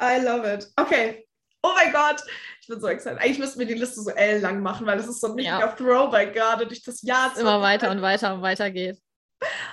[0.00, 0.68] I love it.
[0.76, 1.26] Okay.
[1.62, 2.22] Oh mein Gott.
[2.60, 3.18] Ich bin so excited.
[3.18, 5.60] Eigentlich müssten wir die Liste so L lang machen, weil das ist so ein richtiger
[5.60, 5.68] Ja.
[5.68, 7.30] Throwback gerade durch das Jahr.
[7.32, 8.98] Es immer weiter und weiter und weiter geht.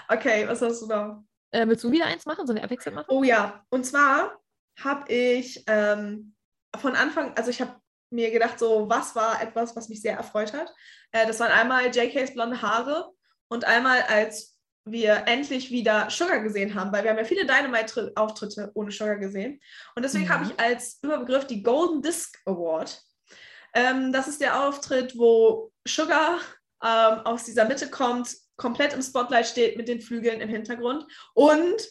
[0.07, 1.23] Okay, was hast du noch?
[1.51, 2.45] Äh, willst du wieder eins machen?
[2.45, 3.07] Sollen wir abwechselnd machen?
[3.09, 4.39] Oh ja, und zwar
[4.79, 6.35] habe ich ähm,
[6.77, 7.75] von Anfang, also ich habe
[8.11, 10.73] mir gedacht, so, was war etwas, was mich sehr erfreut hat?
[11.11, 13.11] Äh, das waren einmal JKs blonde Haare
[13.49, 18.71] und einmal, als wir endlich wieder Sugar gesehen haben, weil wir haben ja viele Dynamite-Auftritte
[18.73, 19.59] ohne Sugar gesehen.
[19.95, 20.29] Und deswegen Mhm.
[20.29, 22.99] habe ich als Überbegriff die Golden Disc Award.
[23.73, 26.39] Ähm, das ist der Auftritt, wo Sugar
[26.83, 31.89] ähm, aus dieser Mitte kommt, komplett im Spotlight steht mit den Flügeln im Hintergrund und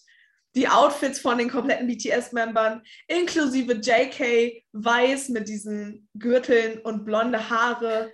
[0.55, 8.13] die Outfits von den kompletten BTS-Membern, inklusive JK, weiß mit diesen Gürteln und blonde Haare.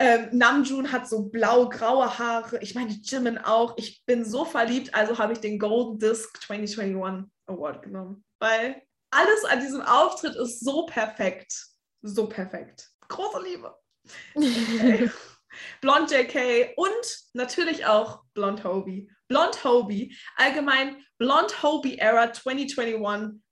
[0.00, 2.58] Ähm, Namjoon hat so blau-graue Haare.
[2.62, 3.76] Ich meine, Jimin auch.
[3.76, 8.24] Ich bin so verliebt, also habe ich den Golden Disc 2021 Award genommen.
[8.38, 11.52] Weil alles an diesem Auftritt ist so perfekt.
[12.02, 12.88] So perfekt.
[13.08, 13.74] Große Liebe.
[14.34, 15.10] Okay.
[15.80, 19.10] Blond JK und natürlich auch Blond Hobie.
[19.28, 23.00] Blond Hobie, allgemein Blond Hobie Era 2021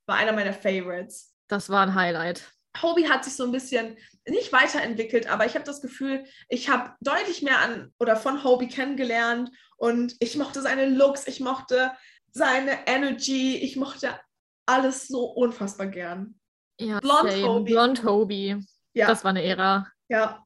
[0.05, 1.33] war einer meiner Favorites.
[1.47, 2.51] Das war ein Highlight.
[2.81, 3.97] Hobie hat sich so ein bisschen
[4.27, 8.67] nicht weiterentwickelt, aber ich habe das Gefühl, ich habe deutlich mehr an oder von Hobie
[8.67, 11.91] kennengelernt und ich mochte seine Looks, ich mochte
[12.31, 14.19] seine Energy, ich mochte
[14.67, 16.39] alles so unfassbar gern.
[16.79, 17.31] Ja, Blond.
[17.43, 17.71] Hobie.
[17.71, 18.57] Blond Hobie.
[18.93, 19.87] Ja, Das war eine Ära.
[20.09, 20.43] ja.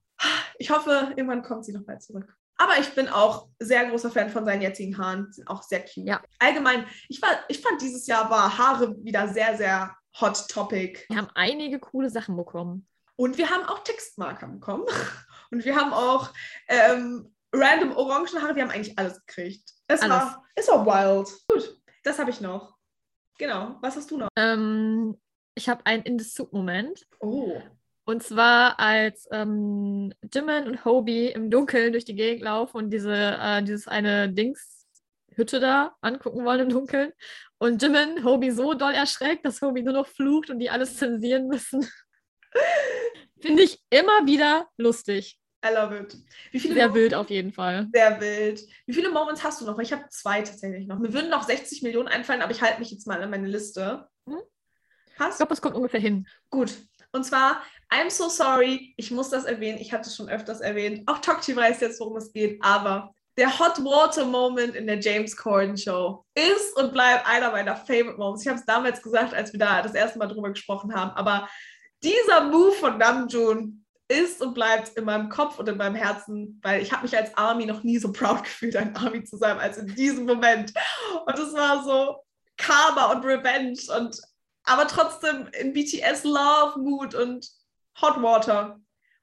[0.57, 2.35] Ich hoffe, irgendwann kommt sie noch mal zurück.
[2.57, 5.25] Aber ich bin auch sehr großer Fan von seinen jetzigen Haaren.
[5.27, 6.07] Die sind auch sehr cute.
[6.07, 6.21] Ja.
[6.37, 11.05] Allgemein, ich, war, ich fand dieses Jahr war Haare wieder sehr, sehr hot topic.
[11.09, 12.87] Wir haben einige coole Sachen bekommen.
[13.15, 14.85] Und wir haben auch Textmarker bekommen.
[15.51, 16.31] Und wir haben auch
[16.67, 18.55] ähm, random Orangenhaare.
[18.55, 19.71] Wir haben eigentlich alles gekriegt.
[19.87, 20.15] Es, Alles.
[20.15, 21.29] War, es war wild.
[21.51, 22.77] Gut, das habe ich noch.
[23.37, 23.77] Genau.
[23.81, 24.29] Was hast du noch?
[24.35, 25.19] Ähm,
[25.55, 27.07] ich habe einen In the Soup-Moment.
[27.19, 27.59] Oh.
[28.11, 33.13] Und zwar als ähm, Jimin und Hobie im Dunkeln durch die Gegend laufen und diese,
[33.15, 34.85] äh, dieses eine Dings
[35.33, 37.13] Hütte da angucken wollen im Dunkeln.
[37.57, 41.47] Und Jimin Hobie so doll erschreckt, dass Hobie nur noch flucht und die alles zensieren
[41.47, 41.87] müssen.
[43.39, 45.39] Finde ich immer wieder lustig.
[45.65, 46.17] I love it.
[46.51, 47.87] Wie viele Sehr Moments- wild auf jeden Fall.
[47.93, 48.61] Sehr wild.
[48.87, 49.79] Wie viele Moments hast du noch?
[49.79, 50.99] Ich habe zwei tatsächlich noch.
[50.99, 54.09] Mir würden noch 60 Millionen einfallen, aber ich halte mich jetzt mal an meine Liste.
[54.27, 54.39] Hm?
[55.07, 55.37] Ich Passt?
[55.37, 56.27] glaube, das kommt ungefähr hin.
[56.49, 56.73] Gut.
[57.13, 57.61] Und zwar,
[57.91, 61.03] I'm so sorry, ich muss das erwähnen, ich hatte es schon öfters erwähnt.
[61.07, 65.35] Auch Tokchi weiß jetzt, worum es geht, aber der Hot Water Moment in der James
[65.35, 68.43] Corden Show ist und bleibt einer meiner Favorite Moments.
[68.43, 71.49] Ich habe es damals gesagt, als wir da das erste Mal drüber gesprochen haben, aber
[72.03, 76.81] dieser Move von Namjoon ist und bleibt in meinem Kopf und in meinem Herzen, weil
[76.81, 79.77] ich habe mich als Army noch nie so proud gefühlt, ein Army zu sein, als
[79.77, 80.73] in diesem Moment.
[81.25, 82.17] Und es war so
[82.57, 84.21] Karma und Revenge und
[84.63, 87.49] aber trotzdem in BTS Love Mood und
[88.01, 88.79] Hot Water.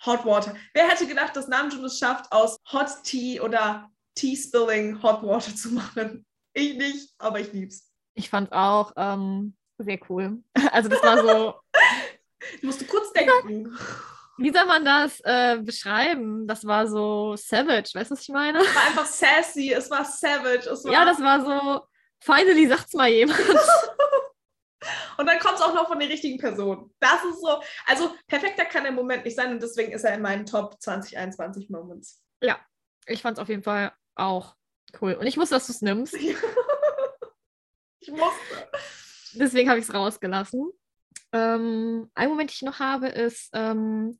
[0.06, 0.54] Hot Water.
[0.74, 5.54] Wer hätte gedacht, dass Namjoon es schafft, aus Hot Tea oder Tea Spilling Hot Water
[5.54, 6.24] zu machen?
[6.52, 7.90] Ich nicht, aber ich lieb's.
[8.14, 10.42] Ich fand auch ähm, sehr cool.
[10.72, 11.54] Also das war so,
[12.56, 13.76] Ich musste kurz denken.
[14.38, 16.46] wie soll man das äh, beschreiben?
[16.46, 18.58] Das war so savage, weißt du, was ich meine?
[18.58, 20.68] Es war einfach sassy, es war savage.
[20.70, 21.86] Es war Ja, das war so,
[22.20, 23.38] finally sagt's mal jemand.
[25.18, 26.94] Und dann kommt es auch noch von der richtigen Person.
[27.00, 30.22] Das ist so, also perfekter kann der Moment nicht sein und deswegen ist er in
[30.22, 32.22] meinen Top 2021 Moments.
[33.08, 34.54] Ich fand's auf jeden Fall auch
[35.00, 35.14] cool.
[35.14, 36.16] Und ich wusste, dass du es nimmst.
[38.00, 38.70] Ich musste.
[39.34, 40.70] Deswegen habe ich es rausgelassen.
[41.32, 44.18] Ähm, ein Moment, den ich noch habe, ist, ähm,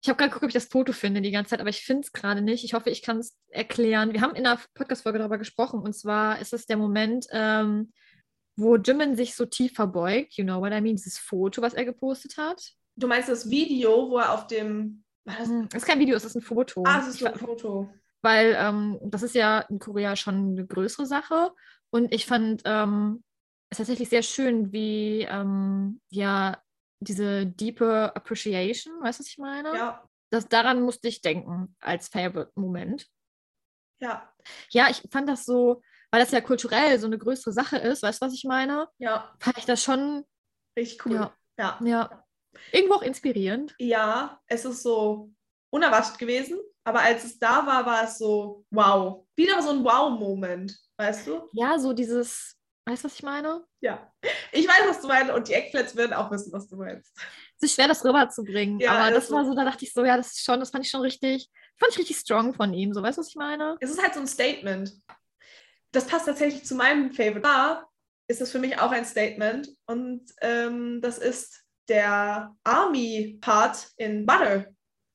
[0.00, 2.02] ich habe gerade geguckt, ob ich das Foto finde die ganze Zeit, aber ich finde
[2.02, 2.62] es gerade nicht.
[2.64, 4.12] Ich hoffe, ich kann es erklären.
[4.12, 7.92] Wir haben in der Podcast-Folge darüber gesprochen und zwar ist es der Moment, ähm,
[8.58, 10.36] wo Jimin sich so tief verbeugt.
[10.36, 10.96] You know what I mean?
[10.96, 12.72] Dieses Foto, was er gepostet hat.
[12.96, 15.04] Du meinst das Video, wo er auf dem.
[15.24, 16.82] Das, Hm, Es ist kein Video, es ist ein Foto.
[16.86, 17.88] ah, es ist ein Foto.
[18.22, 21.52] weil ähm, das ist ja in Korea schon eine größere Sache.
[21.90, 23.22] Und ich fand ähm,
[23.70, 26.60] es tatsächlich sehr schön, wie ähm, ja
[27.00, 29.72] diese deeper Appreciation, weißt du, was ich meine?
[29.76, 33.06] Ja, Das, daran musste ich denken als Favorite-Moment.
[34.00, 34.28] ja,
[34.70, 38.22] Ja, ich fand das so, weil das ja kulturell so eine größere Sache ist, weißt
[38.22, 38.88] du, was ich meine?
[38.98, 40.24] ja, Fand ich das schon,
[40.78, 41.14] richtig cool.
[41.14, 41.32] Ja.
[41.58, 41.78] ja.
[41.84, 42.24] ja,
[42.72, 43.74] irgendwo auch inspirierend.
[43.78, 45.30] Ja, es ist so
[45.70, 49.26] unerwartet gewesen, aber als es da war, war es so wow.
[49.36, 51.48] Wieder so ein Wow-Moment, weißt du?
[51.52, 52.56] Ja, so dieses,
[52.86, 53.64] weißt du, was ich meine?
[53.80, 54.10] Ja.
[54.52, 57.14] Ich weiß, was du meinst und die Eggflats werden auch wissen, was du meinst.
[57.60, 58.80] Es ist schwer, das rüberzubringen.
[58.80, 60.84] Ja, aber das war so, da dachte ich so, ja, das ist schon, das fand
[60.84, 62.94] ich schon richtig, fand ich richtig strong von ihm.
[62.94, 63.76] So, weißt du, was ich meine?
[63.80, 64.92] Es ist halt so ein Statement.
[65.92, 67.40] Das passt tatsächlich zu meinem Favorite.
[67.40, 67.88] Da
[68.28, 74.66] ist es für mich auch ein Statement und ähm, das ist der Army-Part in Butter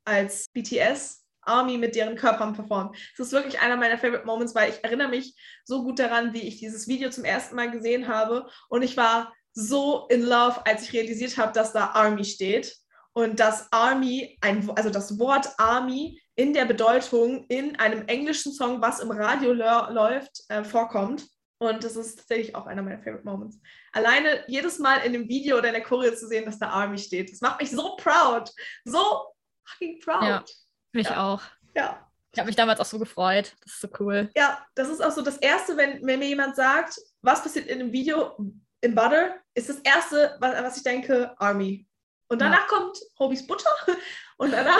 [0.06, 1.24] als BTS.
[1.46, 2.96] Army mit deren Körpern performt.
[3.18, 6.42] Das ist wirklich einer meiner Favorite Moments, weil ich erinnere mich so gut daran, wie
[6.42, 10.84] ich dieses Video zum ersten Mal gesehen habe und ich war so in love, als
[10.84, 12.76] ich realisiert habe, dass da Army steht
[13.14, 18.82] und dass Army, ein, also das Wort Army in der Bedeutung in einem englischen Song,
[18.82, 21.26] was im Radio läuft, äh, vorkommt.
[21.60, 23.60] Und das ist tatsächlich auch einer meiner Favorite Moments.
[23.94, 26.98] Alleine jedes Mal in dem Video oder in der Choreo zu sehen, dass da Army
[26.98, 28.50] steht, das macht mich so proud.
[28.84, 29.28] So
[29.64, 30.24] fucking proud.
[30.24, 30.44] Ja,
[30.92, 31.34] mich Ja.
[31.34, 31.42] auch.
[31.76, 32.10] ja.
[32.34, 33.54] Ich habe mich damals auch so gefreut.
[33.64, 34.30] Das ist so cool.
[34.36, 37.80] Ja, das ist auch so das Erste, wenn, wenn mir jemand sagt, was passiert in
[37.80, 38.36] einem Video
[38.82, 41.88] in Butter, ist das Erste, was, was ich denke, Army.
[42.30, 43.70] Und danach kommt Hobys Butter
[44.38, 44.80] und danach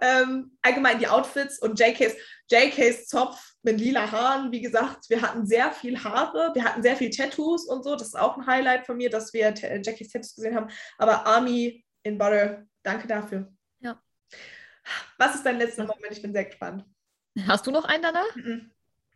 [0.00, 2.14] ähm, allgemein die Outfits und JKs,
[2.50, 4.52] JKs Zopf mit lila Haaren.
[4.52, 7.94] Wie gesagt, wir hatten sehr viel Haare, wir hatten sehr viel Tattoos und so.
[7.94, 10.70] Das ist auch ein Highlight von mir, dass wir JKs Tattoos gesehen haben.
[10.98, 13.52] Aber Army in Butter, danke dafür.
[13.80, 14.00] Ja.
[15.18, 16.12] Was ist dein letzter Moment?
[16.12, 16.84] Ich bin sehr gespannt.
[17.46, 18.34] Hast du noch einen danach?
[18.36, 18.70] Mhm.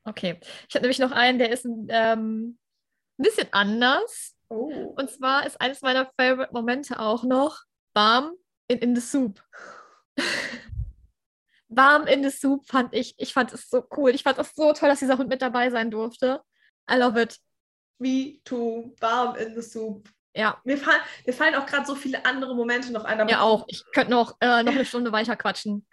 [0.05, 0.41] Okay.
[0.69, 2.59] Ich habe nämlich noch einen, der ist ein ähm,
[3.17, 4.35] bisschen anders.
[4.49, 4.95] Oh.
[4.97, 7.63] Und zwar ist eines meiner Favorite Momente auch noch
[7.95, 8.33] Warm
[8.69, 9.43] in, in the Soup.
[11.69, 14.11] Warm in the Soup fand ich, ich fand es so cool.
[14.11, 16.41] Ich fand es so toll, dass dieser Hund mit dabei sein durfte.
[16.91, 17.39] I love it.
[17.99, 20.09] Me too, warm in the soup.
[20.35, 20.95] Ja, Mir, fall,
[21.27, 23.27] mir fallen auch gerade so viele andere Momente noch ein.
[23.29, 23.65] ja auch.
[23.67, 25.85] Ich könnte noch, äh, noch eine Stunde weiter quatschen.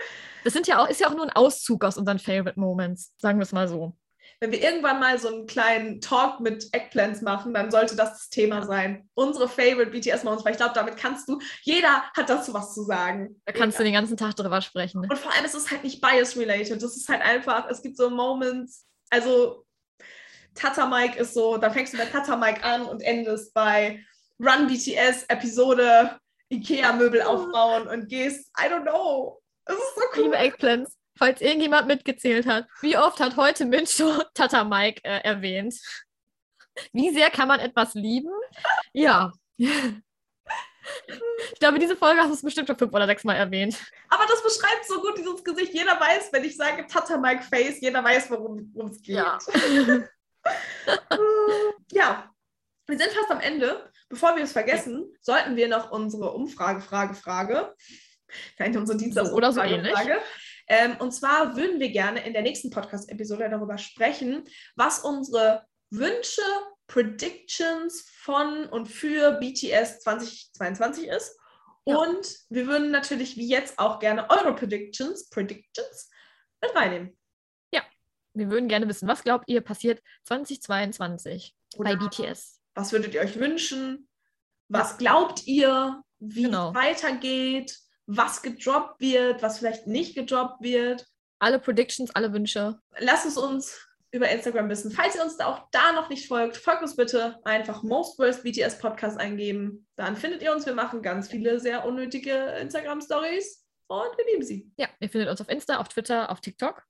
[0.43, 3.39] Das sind ja auch, ist ja auch nur ein Auszug aus unseren Favorite Moments, sagen
[3.39, 3.97] wir es mal so.
[4.39, 8.29] Wenn wir irgendwann mal so einen kleinen Talk mit Eggplants machen, dann sollte das das
[8.29, 9.09] Thema sein.
[9.13, 13.41] Unsere Favorite BTS-Moments, weil ich glaube, damit kannst du, jeder hat dazu was zu sagen.
[13.45, 14.99] Da kannst du den ganzen Tag drüber sprechen.
[14.99, 16.81] Und vor allem ist es halt nicht bias-related.
[16.81, 19.65] Das ist halt einfach, es gibt so Moments, also
[20.53, 24.03] Tata Mike ist so, dann fängst du bei Tata Mike an und endest bei
[24.39, 26.17] Run BTS Episode
[26.49, 29.41] Ikea-Möbel aufbauen und gehst, I don't know.
[29.65, 30.23] Es ist so cool.
[30.23, 35.75] Liebe Eggplants, falls irgendjemand mitgezählt hat, wie oft hat heute Mincho Tata Mike äh, erwähnt?
[36.91, 38.31] Wie sehr kann man etwas lieben?
[38.93, 39.31] Ja.
[41.51, 43.75] Ich glaube, diese Folge hast du es bestimmt schon fünf oder sechs Mal erwähnt.
[44.09, 45.73] Aber das beschreibt so gut dieses Gesicht.
[45.73, 49.15] Jeder weiß, wenn ich sage Tata Mike Face, jeder weiß, worum es geht.
[49.15, 49.39] Ja.
[51.91, 52.29] ja,
[52.87, 53.91] wir sind fast am Ende.
[54.09, 57.73] Bevor wir es vergessen, sollten wir noch unsere Umfrage, Frage, Frage,
[58.55, 59.91] vielleicht unsere Dienstags oder so ähnlich.
[59.91, 60.21] Frage.
[60.67, 64.43] Ähm, und zwar würden wir gerne in der nächsten Podcast-Episode darüber sprechen,
[64.75, 66.41] was unsere Wünsche,
[66.87, 71.37] Predictions von und für BTS 2022 ist.
[71.85, 71.97] Ja.
[71.97, 76.09] Und wir würden natürlich wie jetzt auch gerne eure Predictions, Predictions
[76.61, 77.17] mit reinnehmen.
[78.35, 82.61] Wir würden gerne wissen, was glaubt ihr passiert 2022 bei Oder BTS?
[82.75, 84.09] Was würdet ihr euch wünschen?
[84.67, 86.69] Was glaubt ihr, wie Genau.
[86.69, 87.79] es weitergeht?
[88.07, 91.05] Was gedroppt wird, was vielleicht nicht gedroppt wird?
[91.39, 92.79] Alle Predictions, alle Wünsche.
[92.97, 94.91] Lasst es uns über Instagram wissen.
[94.91, 98.43] Falls ihr uns da auch da noch nicht folgt, folgt uns bitte einfach Most Worst
[98.43, 99.87] BTS Podcast eingeben.
[99.97, 100.65] Dann findet ihr uns.
[100.65, 104.71] Wir machen ganz viele sehr unnötige Instagram-Stories und wir lieben sie.
[104.77, 106.83] Ja, ihr findet uns auf Insta, auf Twitter, auf TikTok.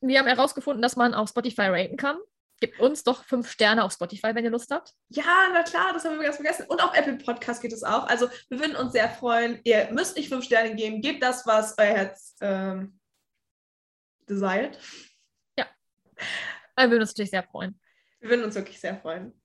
[0.00, 2.18] Wir haben herausgefunden, dass man auf Spotify raten kann.
[2.60, 4.92] Gebt uns doch fünf Sterne auf Spotify, wenn ihr Lust habt.
[5.08, 6.66] Ja, na klar, das haben wir ganz vergessen.
[6.68, 8.06] Und auf Apple Podcast geht es auch.
[8.06, 9.60] Also wir würden uns sehr freuen.
[9.64, 11.02] Ihr müsst nicht fünf Sterne geben.
[11.02, 12.98] Gebt das, was euer Herz ähm,
[14.28, 14.78] desired.
[16.76, 17.78] Wir würden uns natürlich sehr freuen.
[18.20, 19.38] Wir würden uns wirklich sehr freuen.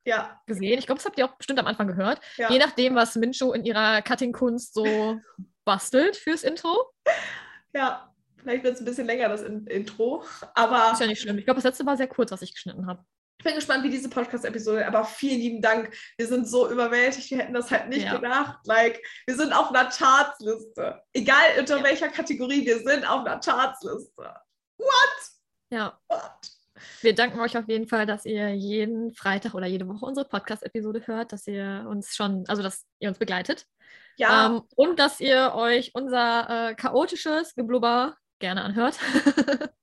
[0.04, 0.78] Ja, gesehen.
[0.78, 2.20] Ich glaube, das habt ihr auch bestimmt am Anfang gehört.
[2.36, 2.50] ja.
[2.50, 4.84] Je nachdem, was Mincho in ihrer Cutting-Kunst so
[5.64, 6.92] bastelt fürs Intro.
[7.74, 8.06] ja.
[8.42, 10.24] Vielleicht wird es ein bisschen länger, das In Intro.
[10.54, 11.36] Aber Ist ja nicht schlimm.
[11.36, 13.04] Ich glaube, das letzte war sehr kurz, was ich geschnitten habe.
[13.40, 15.96] Ich bin gespannt, wie diese Podcast-Episode, aber vielen lieben Dank.
[16.18, 18.16] Wir sind so überwältigt, wir hätten das halt nicht Ja.
[18.18, 18.58] gedacht.
[18.66, 21.00] Like, wir sind auf einer Chartsliste.
[21.14, 21.84] Egal unter Ja.
[21.84, 24.34] welcher Kategorie, wir sind auf einer Chartsliste.
[25.72, 26.50] Ja, What?
[27.00, 31.06] wir danken euch auf jeden Fall, dass ihr jeden Freitag oder jede Woche unsere Podcast-Episode
[31.06, 33.64] hört, dass ihr uns schon, also dass ihr uns begleitet.
[34.16, 38.98] Ja, Ähm, und dass ihr euch unser äh, chaotisches Geblubber gerne anhört.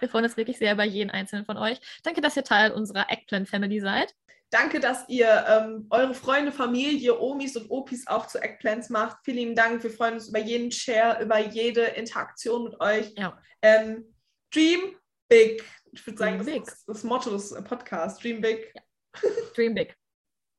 [0.00, 1.78] wir freuen uns wirklich sehr über jeden einzelnen von euch.
[2.02, 4.14] Danke, dass ihr Teil unserer Eggplant Family seid.
[4.50, 9.18] danke, dass ihr ähm, eure Freunde, Familie, Omis und Opis auch zu Eggplants macht.
[9.24, 9.82] Vielen lieben Dank.
[9.82, 13.12] Wir freuen uns über jeden Share, über jede Interaktion mit euch.
[13.16, 13.38] Ja.
[13.62, 14.04] Ähm,
[14.52, 14.94] Dream
[15.28, 15.64] big.
[15.92, 18.20] Ich würde sagen, Dream das ist das Motto des äh, Podcasts.
[18.20, 18.74] Dream big.
[19.54, 19.96] Dream big.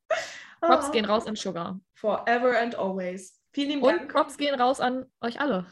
[0.62, 0.92] Props Ah.
[0.92, 1.80] gehen raus an Sugar.
[1.94, 3.40] Forever and always.
[3.52, 4.12] Vielen lieben Und Dank.
[4.12, 5.68] Props gehen raus an euch alle.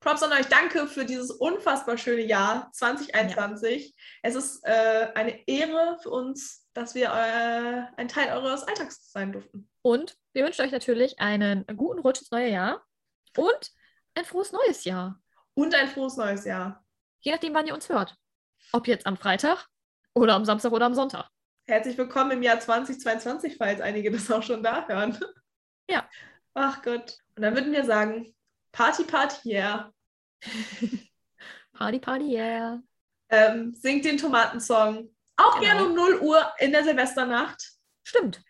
[0.00, 0.46] Props an euch.
[0.46, 3.94] Danke für dieses unfassbar schöne Jahr 2021.
[4.22, 9.32] Es ist äh, eine Ehre für uns, dass wir äh, ein Teil eures Alltags sein
[9.32, 9.68] durften.
[9.82, 12.84] Und wir wünschen euch natürlich einen guten Rutsch ins neue Jahr
[13.36, 13.72] und
[14.14, 15.20] ein frohes neues Jahr.
[15.54, 16.84] Und ein frohes neues Jahr.
[17.20, 18.16] Je nachdem, wann ihr uns hört.
[18.72, 19.66] Ob jetzt am Freitag
[20.14, 21.28] oder am Samstag oder am Sonntag.
[21.66, 25.18] Herzlich willkommen im Jahr 2022, falls einige das auch schon da hören.
[25.90, 26.08] Ja.
[26.54, 27.18] Ach Gott.
[27.34, 28.34] Und dann würden wir sagen,
[28.78, 29.90] Party, Party, yeah.
[31.76, 32.80] Party, Party, yeah.
[33.28, 35.12] Ähm, singt den Tomatensong.
[35.36, 35.60] Auch Genau.
[35.64, 37.72] gerne um 0 Uhr in der Silvesternacht.
[38.04, 38.40] Stimmt.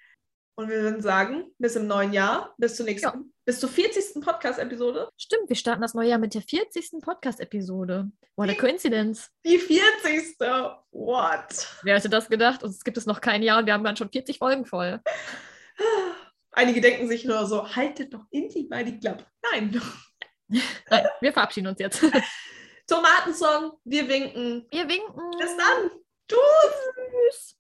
[0.55, 3.14] Und wir würden sagen, bis im neuen Jahr, bis zur nächsten, Ja.
[3.47, 4.20] bis zur 40.
[4.22, 5.09] Podcast-Episode.
[5.16, 7.01] Stimmt, wir starten das neue Jahr mit der 40.
[7.01, 8.11] Podcast-Episode.
[8.37, 9.31] What a coincidence.
[9.47, 10.37] Die 40.
[10.91, 11.79] What?
[11.85, 12.62] Wer hätte das gedacht?
[12.62, 15.01] Uns gibt es noch kein Jahr und wir haben dann schon 40 Folgen voll.
[16.53, 19.24] Einige denken sich nur so, haltet doch endlich mal die Klappe.
[19.53, 19.81] Nein.
[20.49, 22.01] Nein, wir verabschieden uns jetzt.
[22.86, 24.66] Tomatensong, wir winken.
[24.70, 25.30] Wir winken.
[25.38, 25.90] Bis dann.
[26.26, 26.74] Tschüss.
[27.30, 27.57] Tschüss.